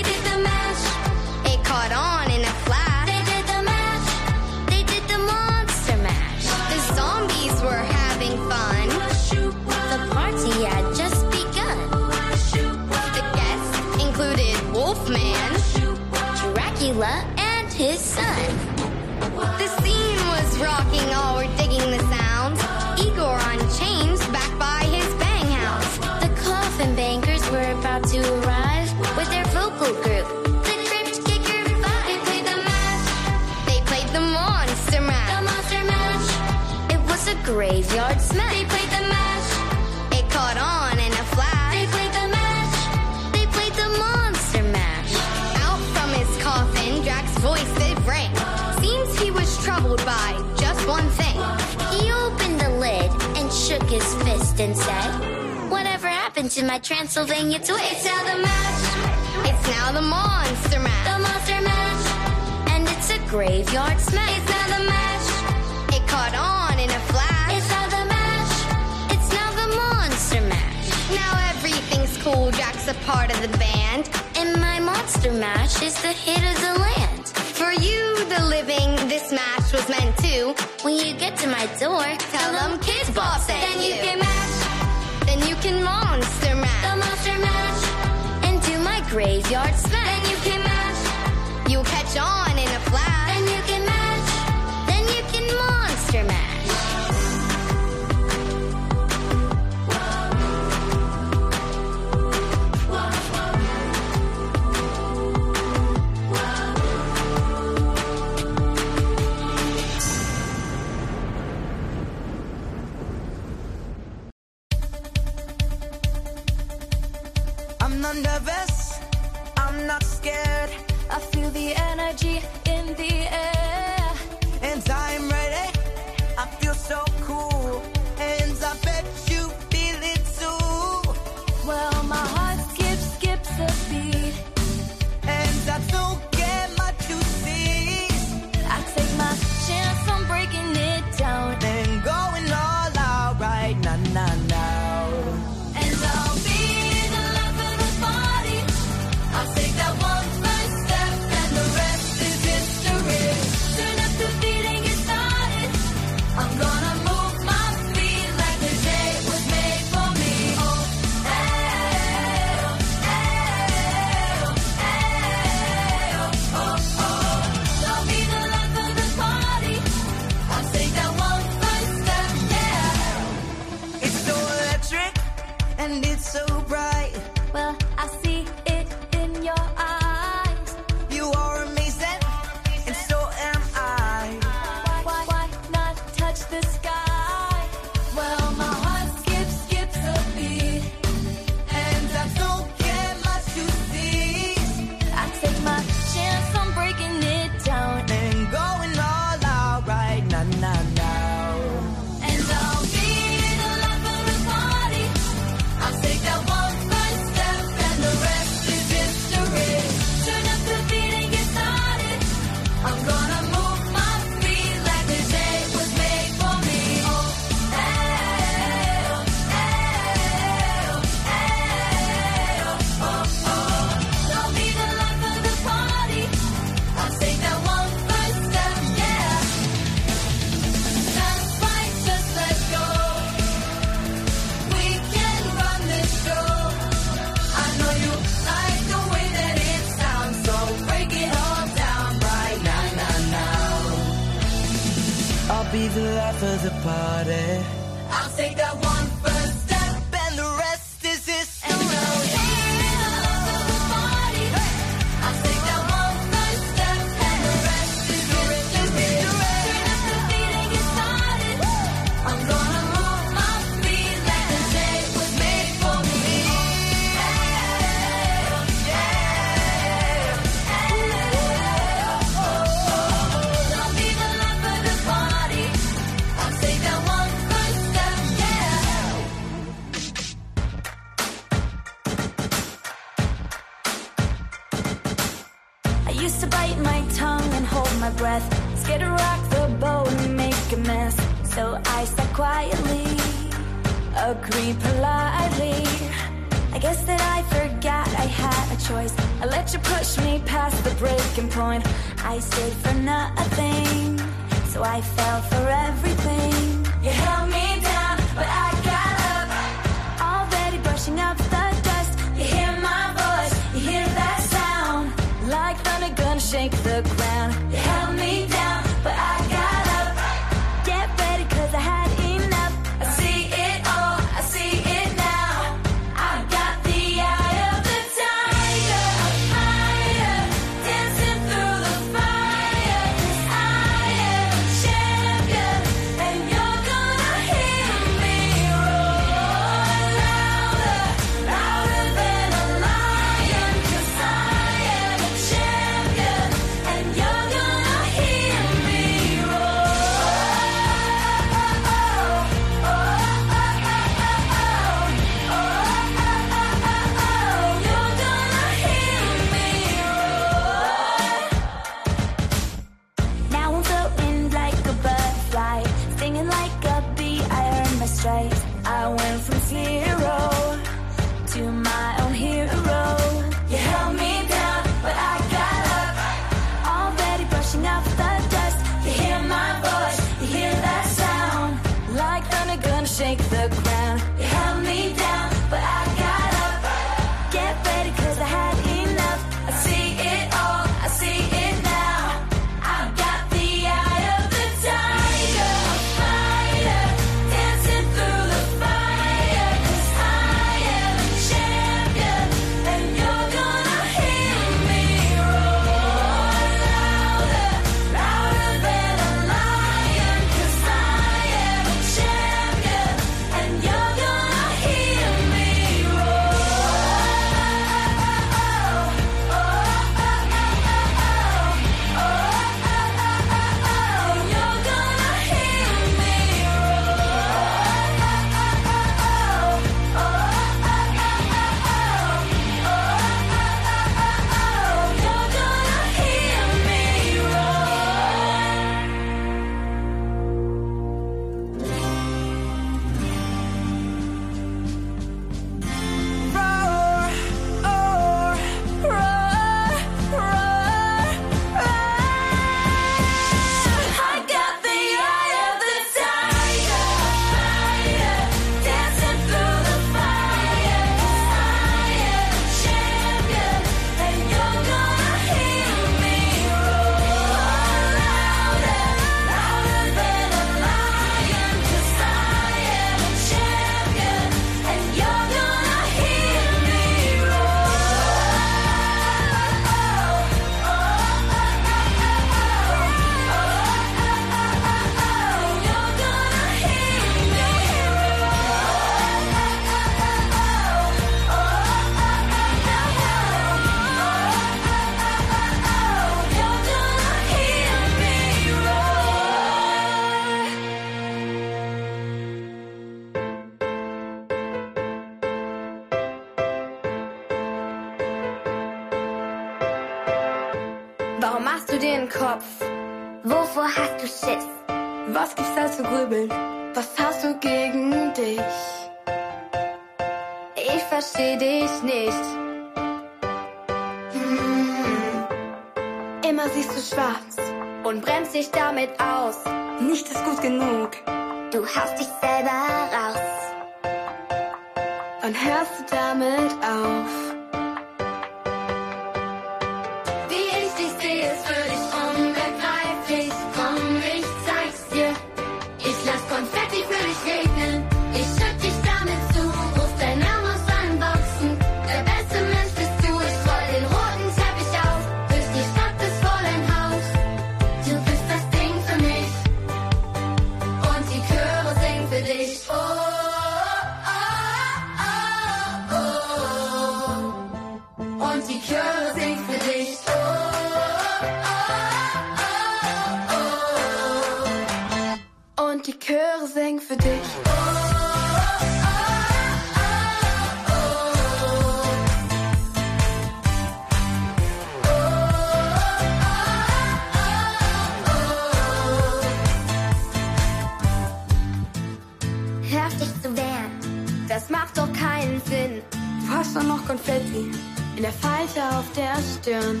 war 596.76 596.84
noch 596.84 597.06
Konfetti 597.06 597.70
in 598.16 598.22
der 598.22 598.32
Falte 598.32 598.82
auf 598.96 599.04
der 599.16 599.34
Stirn. 599.42 600.00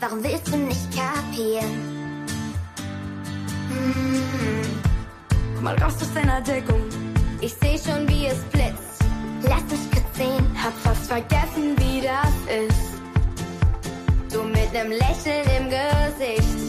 Warum 0.00 0.24
willst 0.24 0.48
du 0.48 0.56
nicht 0.56 0.88
kapieren? 0.96 2.16
Hm. 3.68 4.62
Komm 5.54 5.64
mal 5.64 5.76
raus 5.82 5.94
aus 6.00 6.14
deiner 6.14 6.40
Deckung. 6.40 6.82
Ich 7.40 7.54
seh 7.54 7.76
schon, 7.76 8.08
wie 8.08 8.26
es 8.26 8.38
blitzt. 8.44 9.04
Lass 9.42 9.62
mich 9.70 9.90
kurz 9.90 10.16
sehen. 10.16 10.46
Hab 10.62 10.72
fast 10.78 11.06
vergessen, 11.06 11.76
wie 11.78 12.00
das 12.00 12.34
ist. 12.64 14.32
Du 14.32 14.42
mit 14.44 14.72
nem 14.72 14.90
Lächeln 14.90 15.46
im 15.58 15.68
Gesicht. 15.68 16.67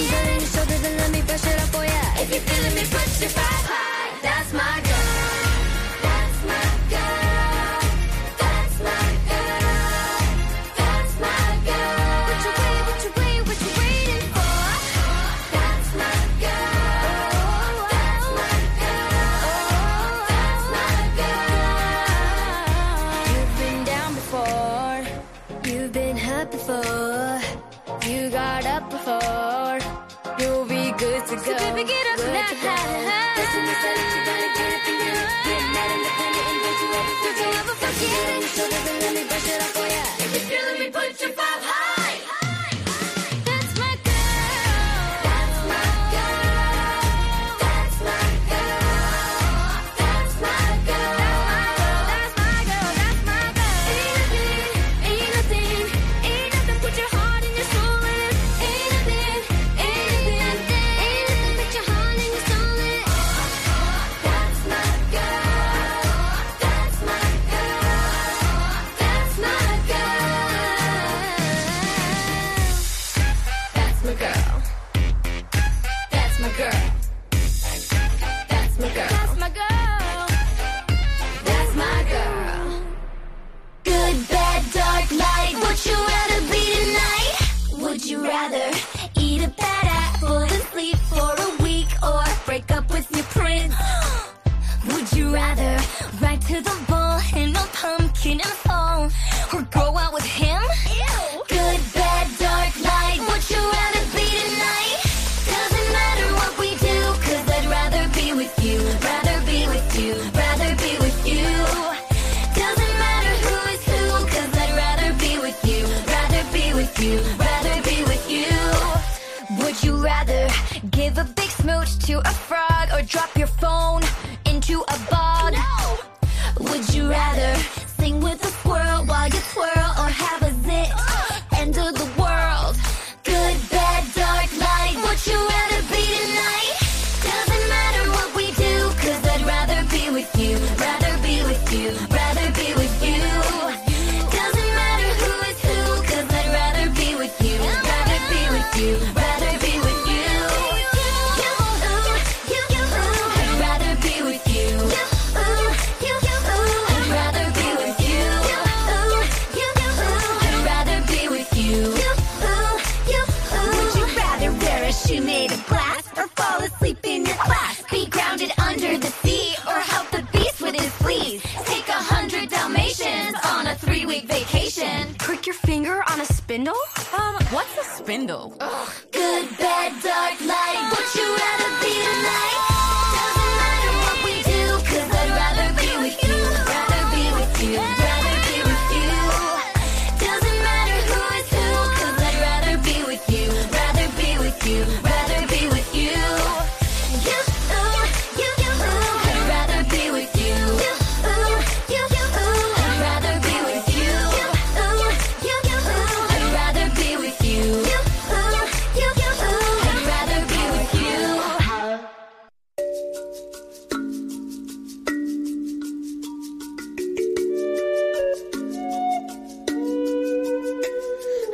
If 0.00 0.12
you're 0.12 0.22
and 0.84 0.96
let 0.96 1.10
me 1.10 1.20
it 1.58 1.68
for 1.74 1.84
ya. 1.84 2.22
If 2.22 2.32
you 2.32 2.40
feeling 2.40 2.74
me, 2.76 2.82
push 2.82 3.20
oh 3.20 3.20
your 3.20 3.30
back. 3.30 3.67
If 40.20 40.32
you're 40.34 40.40
feeling 40.40 40.80
me, 40.80 40.90
put 40.90 41.20
your 41.20 41.30
five 41.30 41.62
high. 41.62 41.97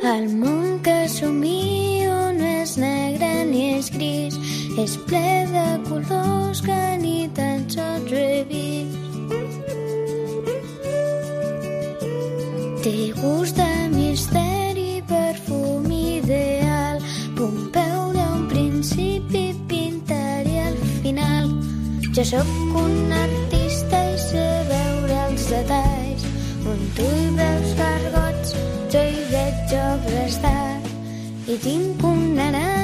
El 0.05 0.27
món 0.37 0.81
que 0.85 1.07
somio 1.09 2.13
no 2.37 2.49
és 2.61 2.75
negre 2.77 3.29
ni 3.49 3.61
és 3.79 3.87
gris, 3.89 4.35
és 4.77 4.93
ple 5.07 5.29
de 5.49 5.63
colors 5.87 6.61
que 6.61 6.81
ni 7.01 7.25
tan 7.33 7.63
sols 7.73 8.13
he 8.13 8.43
vist. 8.51 8.99
Té 12.85 12.93
gust 13.17 13.57
de 13.57 13.71
misteri, 13.95 15.01
perfum 15.09 15.89
ideal, 15.89 17.01
Pompeu 17.39 18.13
d'un 18.13 18.45
principi 18.53 19.47
pintaria 19.65 20.69
al 20.69 20.77
final. 21.01 21.49
Jo 22.13 22.29
sóc 22.35 22.53
un 22.83 23.09
artista 23.09 23.44
tim 31.65 31.97
kung 31.97 32.37
nana 32.37 32.74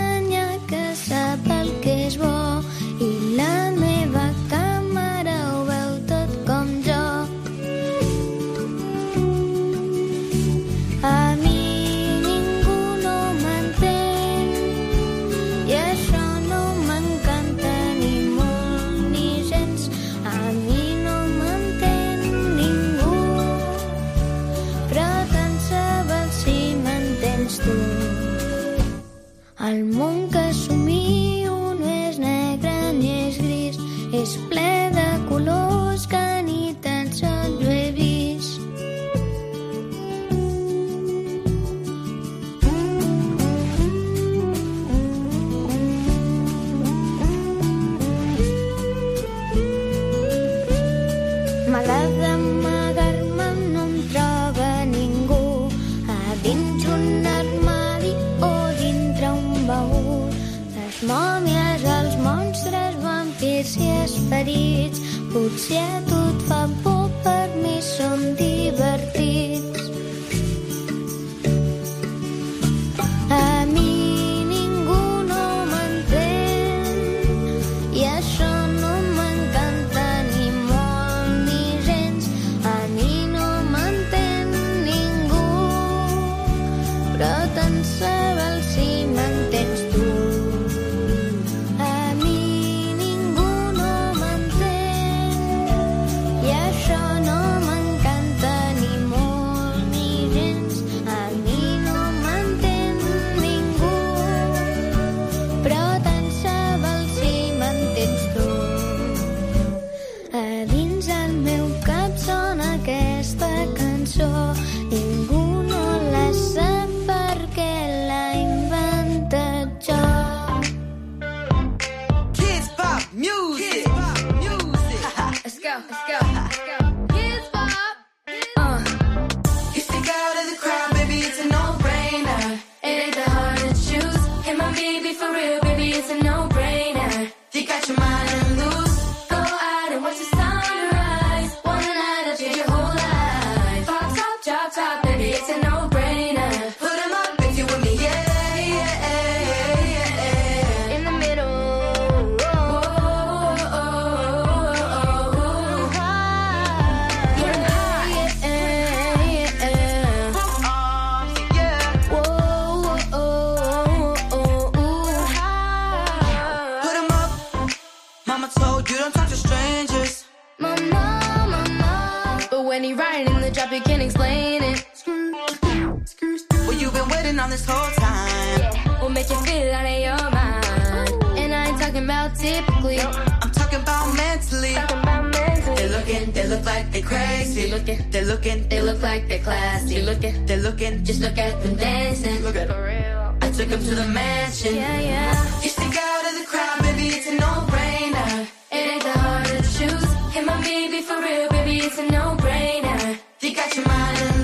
crazy. 187.32 187.72
Look 187.72 187.88
at, 187.90 188.12
they're 188.12 188.26
looking, 188.26 188.68
they 188.70 188.82
look 188.82 189.02
like 189.02 189.28
they're 189.28 189.44
classy. 189.48 189.95
They 189.95 190.02
look 190.02 190.24
at, 190.24 190.48
they're 190.48 190.64
looking, 190.68 191.03
just 191.03 191.22
look 191.22 191.38
at 191.38 191.62
them 191.64 191.76
dancing. 191.76 192.44
Look 192.44 192.56
at 192.56 192.68
for 192.68 192.84
real. 192.84 193.36
I 193.41 193.48
took 193.58 193.70
them 193.70 193.84
to 193.90 193.95
the 193.95 194.08
mansion. 194.08 194.76
Yeah, 194.76 194.99
yeah. 194.99 195.62
You 195.64 195.70
stick 195.70 195.95
out 196.08 196.24
of 196.30 196.34
the 196.40 196.45
crowd, 196.52 196.78
baby, 196.82 197.08
it's 197.16 197.28
a 197.28 197.36
no-brainer. 197.36 198.48
It 198.72 198.84
ain't 198.94 199.03
that 199.03 199.18
hard 199.26 199.48
to 199.48 199.58
choose. 199.78 200.12
Hit 200.34 200.45
my 200.45 200.60
baby 200.62 201.02
for 201.02 201.20
real, 201.22 201.49
baby, 201.49 201.76
it's 201.86 201.98
a 201.98 202.06
no-brainer. 202.12 203.20
You 203.41 203.56
got 203.56 203.76
your 203.76 203.88
mind 203.88 204.41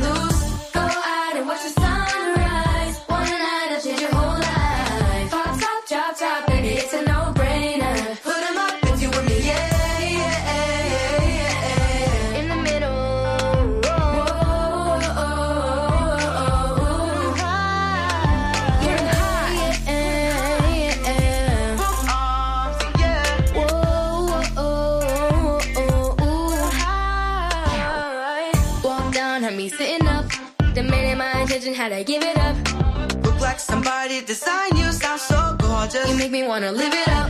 The 34.07 34.21
design 34.21 34.69
sign 34.69 34.79
you 34.79 34.91
sound 34.93 35.19
so 35.19 35.57
gorgeous. 35.59 36.09
You 36.09 36.15
make 36.15 36.31
me 36.31 36.47
wanna 36.47 36.71
live 36.71 36.93
it 36.93 37.09
up. 37.09 37.29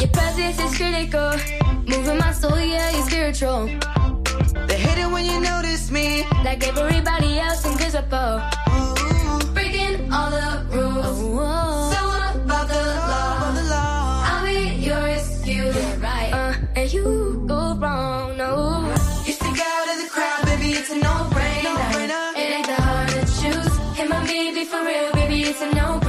Your 0.00 0.10
presence 0.10 0.58
is 0.58 0.76
critical. 0.76 1.30
Moving 1.86 2.18
my 2.18 2.32
soul, 2.32 2.58
yeah, 2.58 2.90
you're 2.90 3.06
spiritual. 3.06 3.66
They 4.66 4.76
hate 4.76 4.98
it 4.98 5.08
when 5.08 5.24
you 5.24 5.38
notice 5.40 5.88
me. 5.92 6.26
Like 6.42 6.66
everybody 6.66 7.38
else 7.38 7.64
invisible. 7.64 8.42
Ooh. 8.42 9.54
Breaking 9.54 10.12
all 10.12 10.30
the 10.32 10.66
rules. 10.74 11.22
Ooh. 11.22 11.94
So 11.94 12.00
above 12.34 12.68
the 12.74 12.82
law. 13.70 14.26
I'll 14.26 14.44
be 14.44 14.82
your 14.82 14.98
right. 16.02 16.32
Uh, 16.34 16.54
and 16.74 16.92
you 16.92 17.44
go 17.46 17.76
wrong, 17.76 18.36
no. 18.36 18.82
You 19.24 19.32
stick 19.32 19.60
out 19.70 19.86
of 19.92 19.96
the 20.02 20.08
crowd, 20.10 20.44
baby, 20.46 20.72
it's 20.72 20.90
a 20.90 20.96
no-brainer. 20.96 22.34
It 22.34 22.50
ain't 22.56 22.66
that 22.66 22.80
hard 22.80 23.08
to 23.10 23.20
choose. 23.38 23.74
Him 23.96 24.12
or 24.12 24.22
me, 24.24 24.52
be 24.52 24.64
for 24.64 24.82
real, 24.84 25.12
baby, 25.12 25.42
it's 25.42 25.62
a 25.62 25.66
no 25.72 26.00
brainer. 26.00 26.05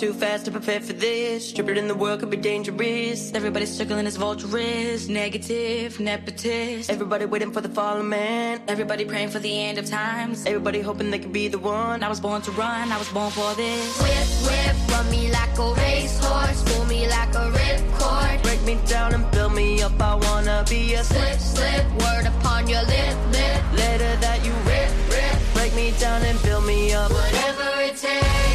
Too 0.00 0.14
fast 0.14 0.46
to 0.46 0.50
prepare 0.50 0.80
for 0.80 0.94
this. 0.94 1.52
Tripping 1.52 1.76
in 1.76 1.86
the 1.86 1.94
world 1.94 2.20
could 2.20 2.30
be 2.30 2.36
dangerous. 2.38 3.34
Everybody's 3.34 3.70
circling 3.76 4.06
as 4.06 4.16
vulturists, 4.16 5.10
negative, 5.10 5.98
nepotist. 5.98 6.88
Everybody 6.88 7.26
waiting 7.26 7.52
for 7.52 7.60
the 7.60 7.68
fallen 7.68 8.08
man. 8.08 8.62
Everybody 8.66 9.04
praying 9.04 9.28
for 9.28 9.40
the 9.40 9.52
end 9.52 9.76
of 9.76 9.84
times. 9.84 10.46
Everybody 10.46 10.80
hoping 10.80 11.10
they 11.10 11.18
could 11.18 11.34
be 11.34 11.48
the 11.48 11.58
one. 11.58 12.02
I 12.02 12.08
was 12.08 12.18
born 12.18 12.40
to 12.42 12.50
run, 12.52 12.90
I 12.90 12.96
was 12.96 13.10
born 13.10 13.30
for 13.30 13.52
this. 13.56 14.00
Whip, 14.00 14.28
whip, 14.48 14.76
run 14.90 15.10
me 15.10 15.30
like 15.30 15.58
a 15.58 15.74
racehorse, 15.74 16.62
pull 16.64 16.86
me 16.86 17.06
like 17.06 17.34
a 17.34 17.50
ripcord. 17.58 18.42
Break 18.42 18.62
me 18.62 18.78
down 18.86 19.12
and 19.12 19.30
build 19.32 19.52
me 19.52 19.82
up. 19.82 20.00
I 20.00 20.14
wanna 20.14 20.64
be 20.70 20.94
a 20.94 21.04
Slip, 21.04 21.38
slip, 21.38 21.84
word 22.00 22.24
upon 22.24 22.66
your 22.66 22.84
lip, 22.84 23.16
lip. 23.32 23.60
letter 23.76 24.16
that 24.24 24.42
you 24.46 24.52
rip, 24.64 24.90
rip. 25.12 25.38
Break 25.52 25.74
me 25.74 25.92
down 26.00 26.22
and 26.22 26.40
build 26.42 26.64
me 26.64 26.94
up. 26.94 27.10
Whatever 27.12 27.68
it 27.82 27.98
takes. 27.98 28.49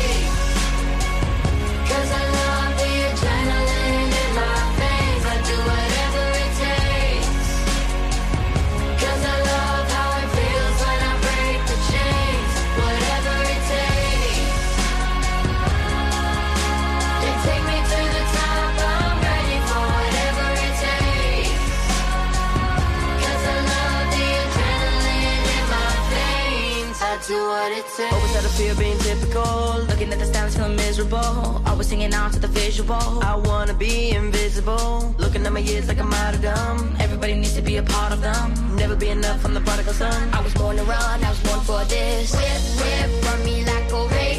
Always 28.11 28.33
had 28.35 28.45
a 28.45 28.49
fear 28.49 28.71
of 28.71 28.79
being 28.79 28.97
typical. 28.99 29.83
Looking 29.89 30.11
at 30.13 30.19
the 30.19 30.25
stars, 30.25 30.55
feeling 30.55 30.75
miserable. 30.75 31.61
Always 31.65 31.87
singing 31.87 32.13
out 32.13 32.33
to 32.33 32.39
the 32.39 32.47
visual. 32.47 32.93
I 33.23 33.35
wanna 33.35 33.73
be 33.73 34.11
invisible. 34.11 35.15
Looking 35.17 35.45
at 35.45 35.53
my 35.53 35.59
years 35.59 35.87
like 35.87 35.99
I'm 35.99 36.13
out 36.13 36.33
of 36.33 36.41
them. 36.41 36.95
Everybody 36.99 37.33
needs 37.35 37.53
to 37.55 37.61
be 37.61 37.77
a 37.77 37.83
part 37.83 38.11
of 38.11 38.21
them. 38.21 38.75
Never 38.75 38.95
be 38.95 39.09
enough, 39.09 39.45
I'm 39.45 39.53
the 39.53 39.61
prodigal 39.61 39.93
son. 39.93 40.29
I 40.33 40.41
was 40.41 40.53
born 40.53 40.77
to 40.77 40.83
run, 40.83 41.23
I 41.23 41.29
was 41.29 41.39
born 41.39 41.61
for 41.61 41.83
this. 41.85 42.33
Whip, 42.33 42.61
whip, 42.79 43.25
run 43.25 43.45
me 43.45 43.65
like 43.65 43.91
a 43.91 44.07
racehorse, 44.07 44.34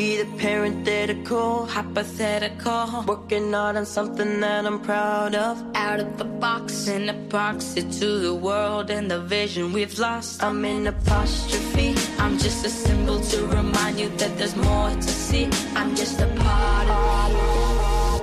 be 0.00 0.16
the 0.22 0.30
parenthetical. 0.38 1.66
hypothetical. 1.66 3.04
Working 3.06 3.52
hard 3.52 3.76
on 3.76 3.84
something 3.84 4.40
that 4.40 4.64
I'm 4.70 4.80
proud 4.90 5.34
of. 5.34 5.54
Out 5.74 6.00
of 6.04 6.10
the 6.20 6.28
box, 6.44 6.88
an 6.88 7.08
approxy 7.16 7.82
to 7.98 8.08
the 8.26 8.34
world 8.34 8.86
and 8.96 9.10
the 9.10 9.20
vision 9.36 9.64
we've 9.76 9.98
lost. 9.98 10.42
I'm 10.42 10.64
in 10.64 10.86
apostrophe. 10.86 11.90
I'm 12.24 12.36
just 12.38 12.64
a 12.70 12.72
symbol 12.84 13.18
to 13.32 13.38
remind 13.58 14.00
you 14.00 14.08
that 14.20 14.32
there's 14.38 14.56
more 14.56 14.90
to 15.06 15.12
see. 15.26 15.44
I'm 15.78 15.90
just 15.94 16.16
a 16.26 16.28
part 16.44 16.88
of 17.00 17.30
it. 17.36 18.22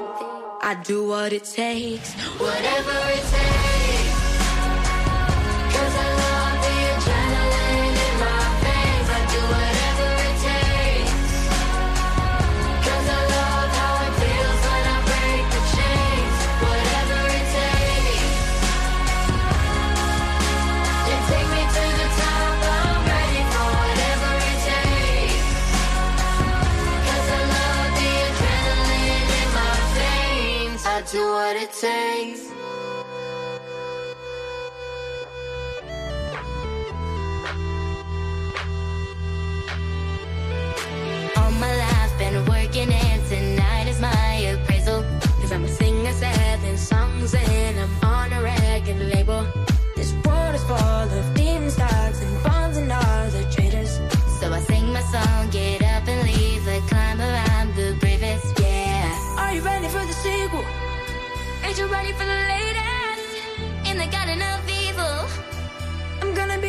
I 0.70 0.74
do 0.92 0.98
what 1.12 1.32
it 1.32 1.46
takes. 1.62 2.10
Whatever 2.46 2.98
it 3.18 3.26
takes. 3.34 3.67
Do 31.18 31.24
what 31.32 31.56
it 31.56 31.72
takes. 31.74 32.47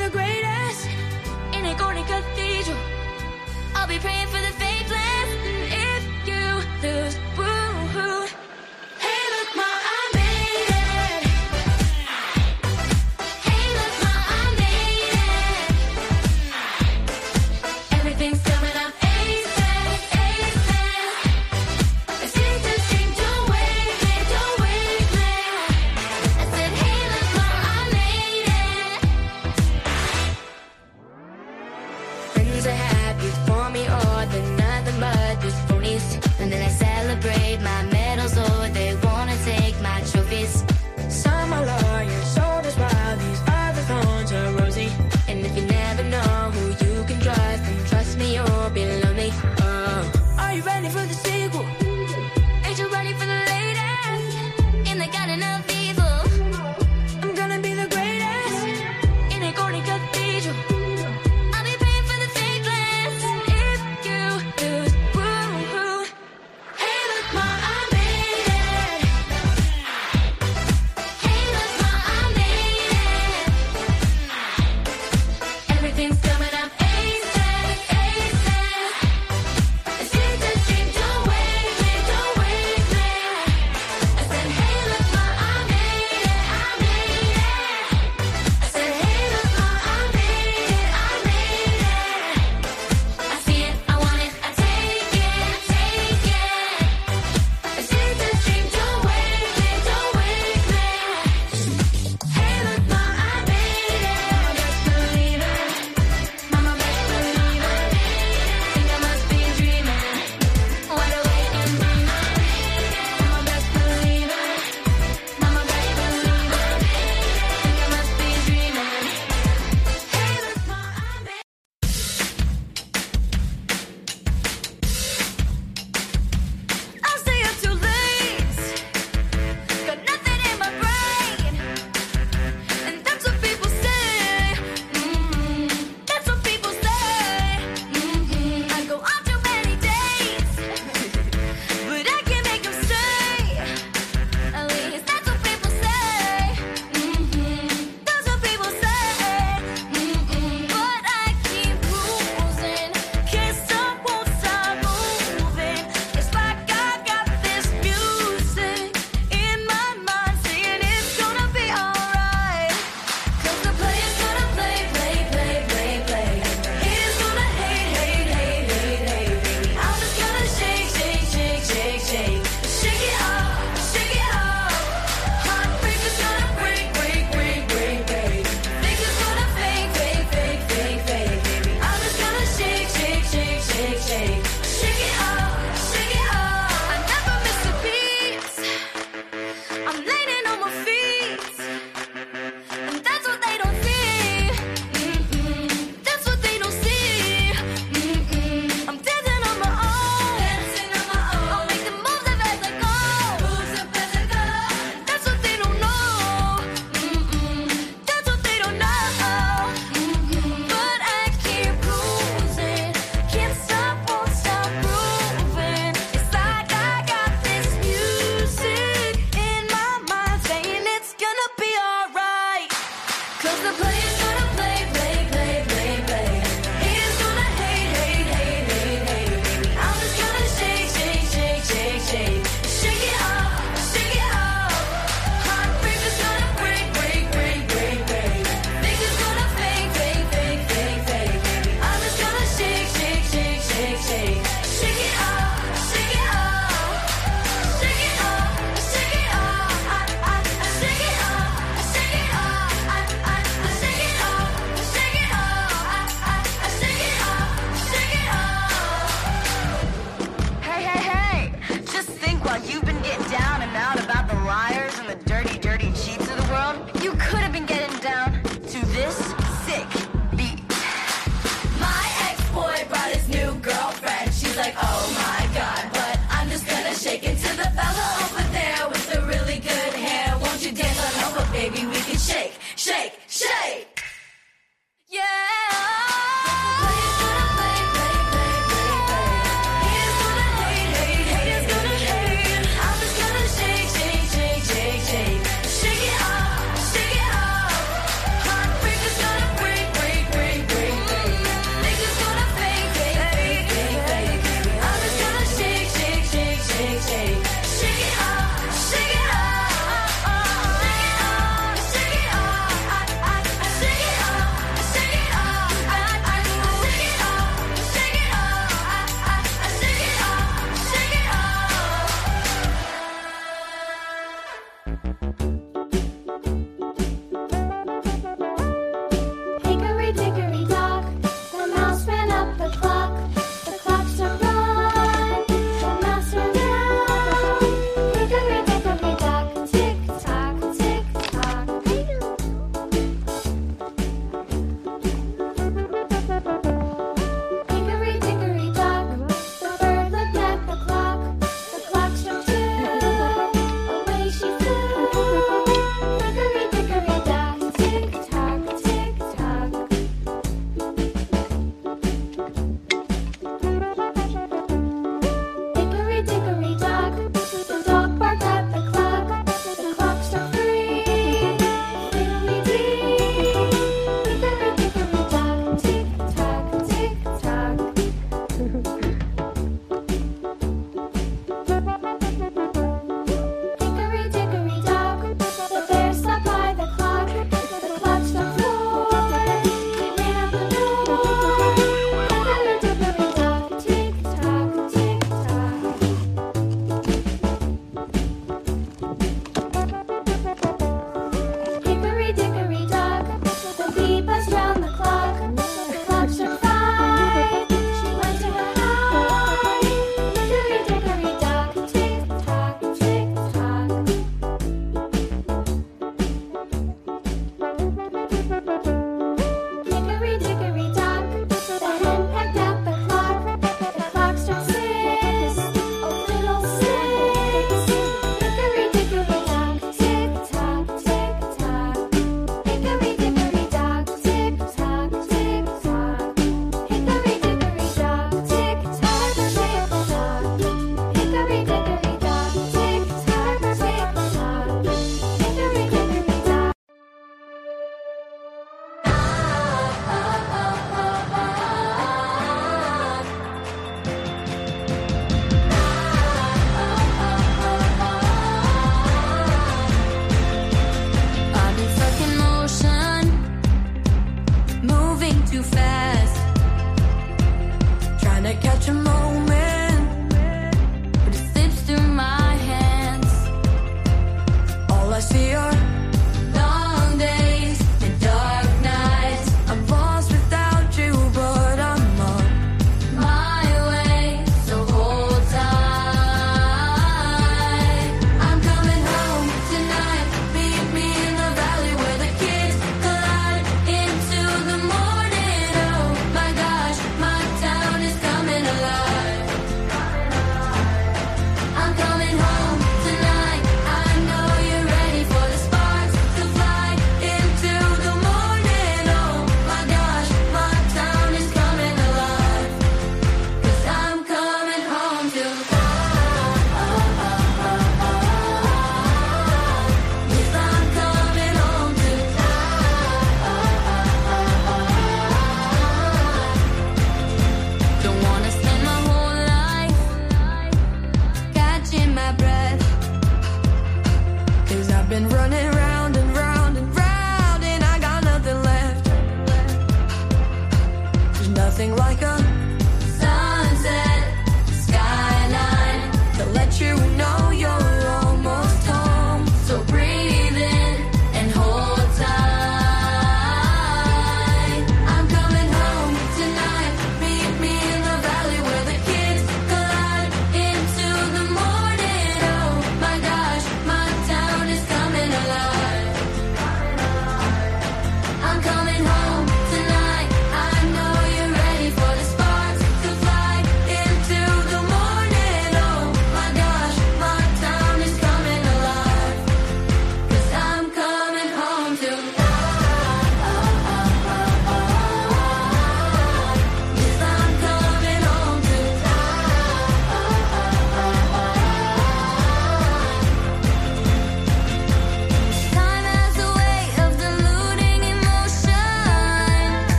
The 0.00 0.08
greatest 0.08 0.88
in 1.52 1.66
a 1.66 1.74
golden 1.76 2.04
cathedral. 2.04 2.78
I'll 3.74 3.86
be 3.86 3.98
praying 3.98 4.28
for 4.28 4.39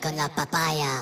Ka 0.00 0.08
na 0.16 0.32
papaya. 0.32 0.96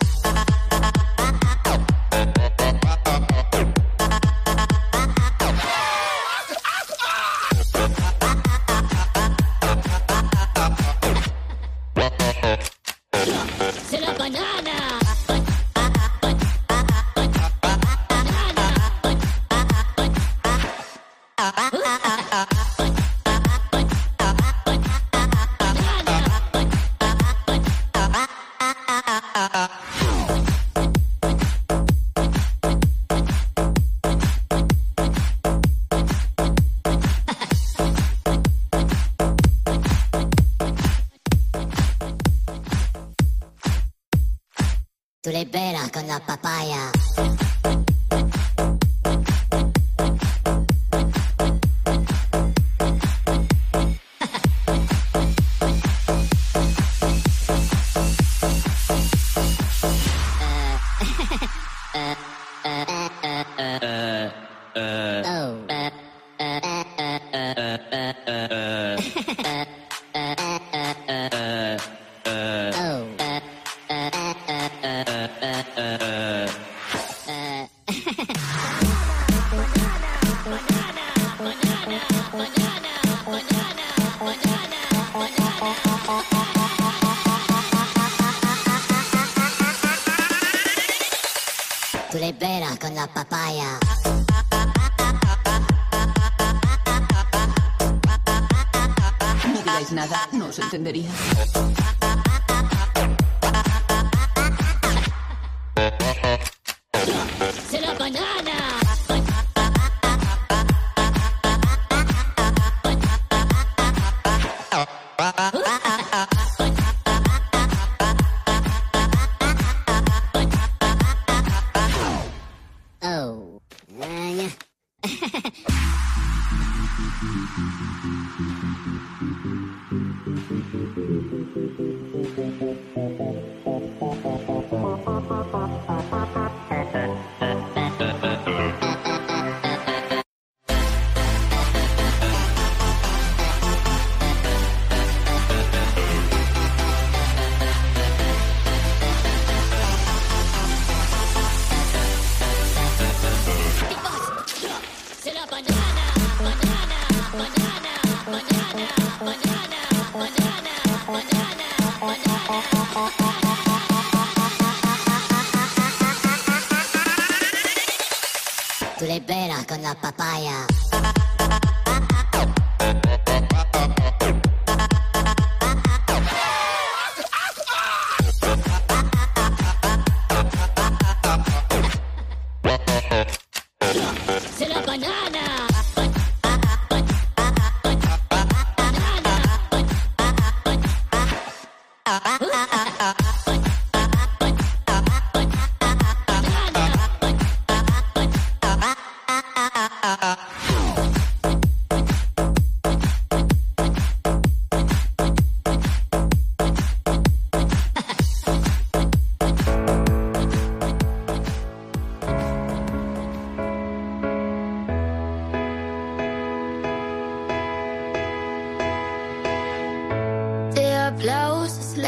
No 100.93 101.28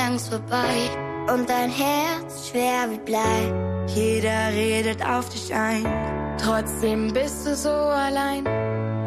längst 0.01 0.28
vorbei 0.28 0.78
und 1.32 1.48
dein 1.48 1.70
Herz 1.70 2.48
schwer 2.48 2.90
wie 2.90 2.98
Blei. 2.98 3.40
Jeder 3.89 4.48
redet 4.52 5.05
auf 5.05 5.28
dich 5.28 5.52
ein, 5.55 5.85
trotzdem 6.39 7.12
bist 7.12 7.47
du 7.47 7.55
so 7.55 7.70
allein 7.70 8.47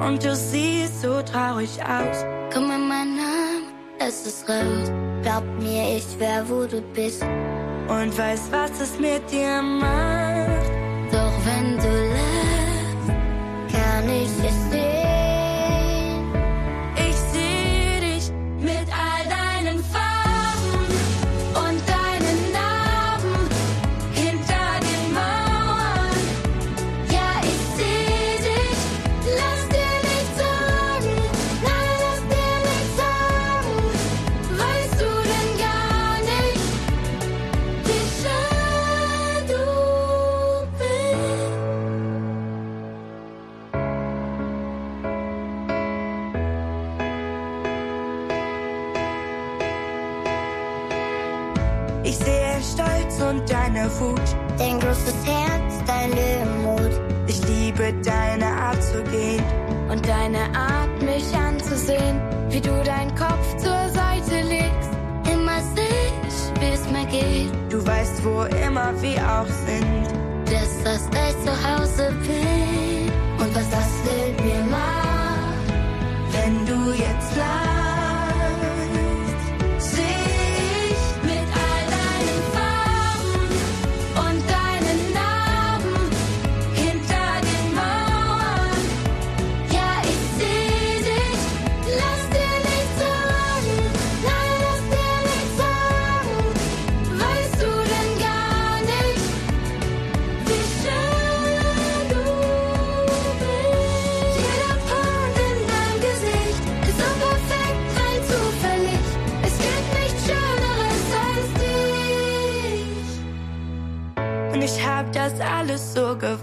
und 0.01 0.23
du 0.23 0.35
siehst 0.35 1.01
so 1.01 1.21
traurig 1.21 1.79
aus. 1.81 2.25
Komm 2.53 2.69
in 2.71 2.87
meinen 2.87 3.15
Name, 3.15 3.67
es 3.99 4.25
ist 4.25 4.49
raus. 4.49 4.91
Glaub 5.23 5.43
mir, 5.59 5.97
ich 5.97 6.19
wär, 6.19 6.47
wo 6.49 6.65
du 6.65 6.81
bist 6.93 7.23
und 7.23 8.17
weiß, 8.17 8.41
was 8.51 8.71
es 8.81 8.99
mit 8.99 9.23
dir 9.31 9.61
macht. 9.61 10.67
Doch 11.11 11.35
wenn 11.45 11.77
du 11.77 12.02
Wut. 54.03 54.21
Dein 54.57 54.79
großes 54.79 55.15
Herz, 55.25 55.73
dein 55.87 56.11
Löwenmut. 56.11 56.91
Ich 57.27 57.45
liebe 57.47 57.93
deine 58.03 58.45
Art 58.45 58.83
zu 58.83 59.01
gehen. 59.03 59.43
Und 59.89 60.07
deine 60.07 60.43
Art, 60.55 61.01
mich 61.01 61.35
anzusehen. 61.35 62.19
Wie 62.49 62.61
du 62.61 62.83
deinen 62.83 63.13
Kopf 63.15 63.57
zur 63.57 63.89
Seite 63.89 64.41
legst. 64.47 64.91
Immer 65.31 65.59
sich, 65.75 66.35
wie's 66.59 66.85
mir 66.91 67.05
geht. 67.05 67.51
Du 67.69 67.85
weißt, 67.85 68.23
wo 68.23 68.43
immer 68.65 68.93
wir 69.01 69.19
auch 69.19 69.51
sind 69.67 70.02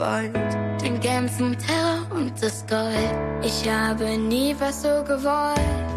geweint. 0.01 0.83
Den 0.83 0.99
ganzen 1.01 1.57
Terror 1.59 2.07
und 2.11 2.33
das 2.43 2.65
Gold. 2.67 3.45
Ich 3.45 3.69
habe 3.69 4.17
nie 4.17 4.57
was 4.59 4.83
so 4.83 5.05
gewollt. 5.05 5.90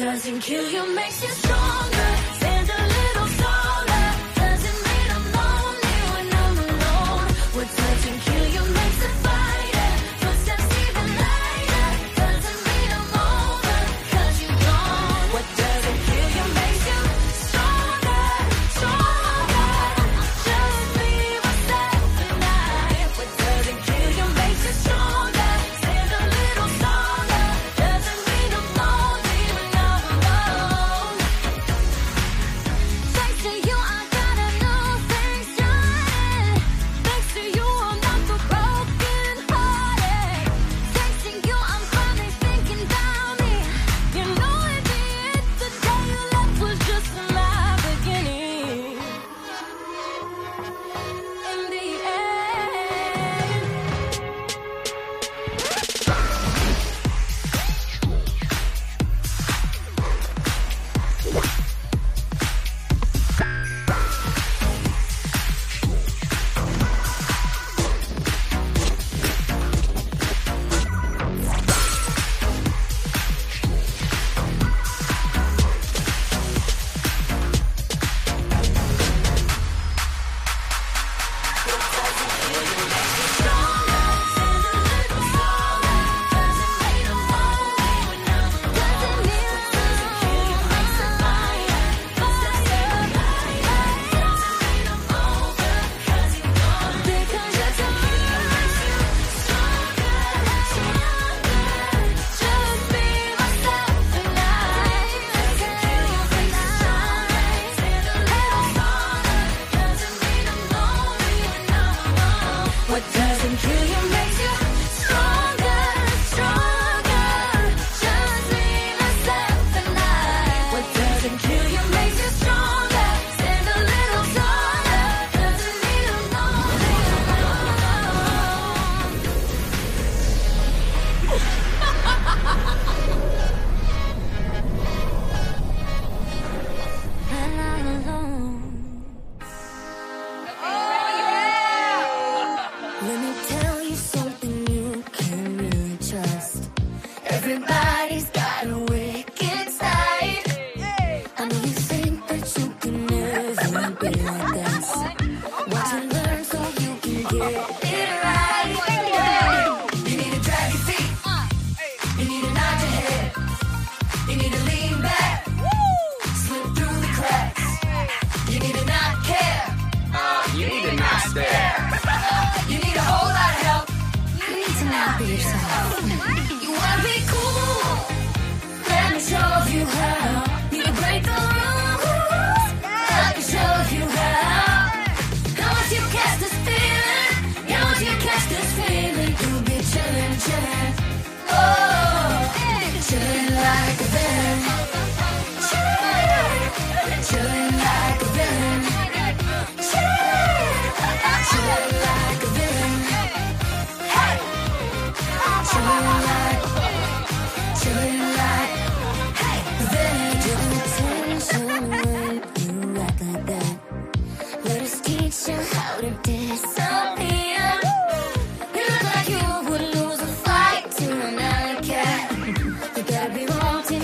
doesn't 0.00 0.40
kill 0.40 0.66
you, 0.70 0.94
makes 0.94 1.22
you 1.22 1.28
stronger. 1.28 2.39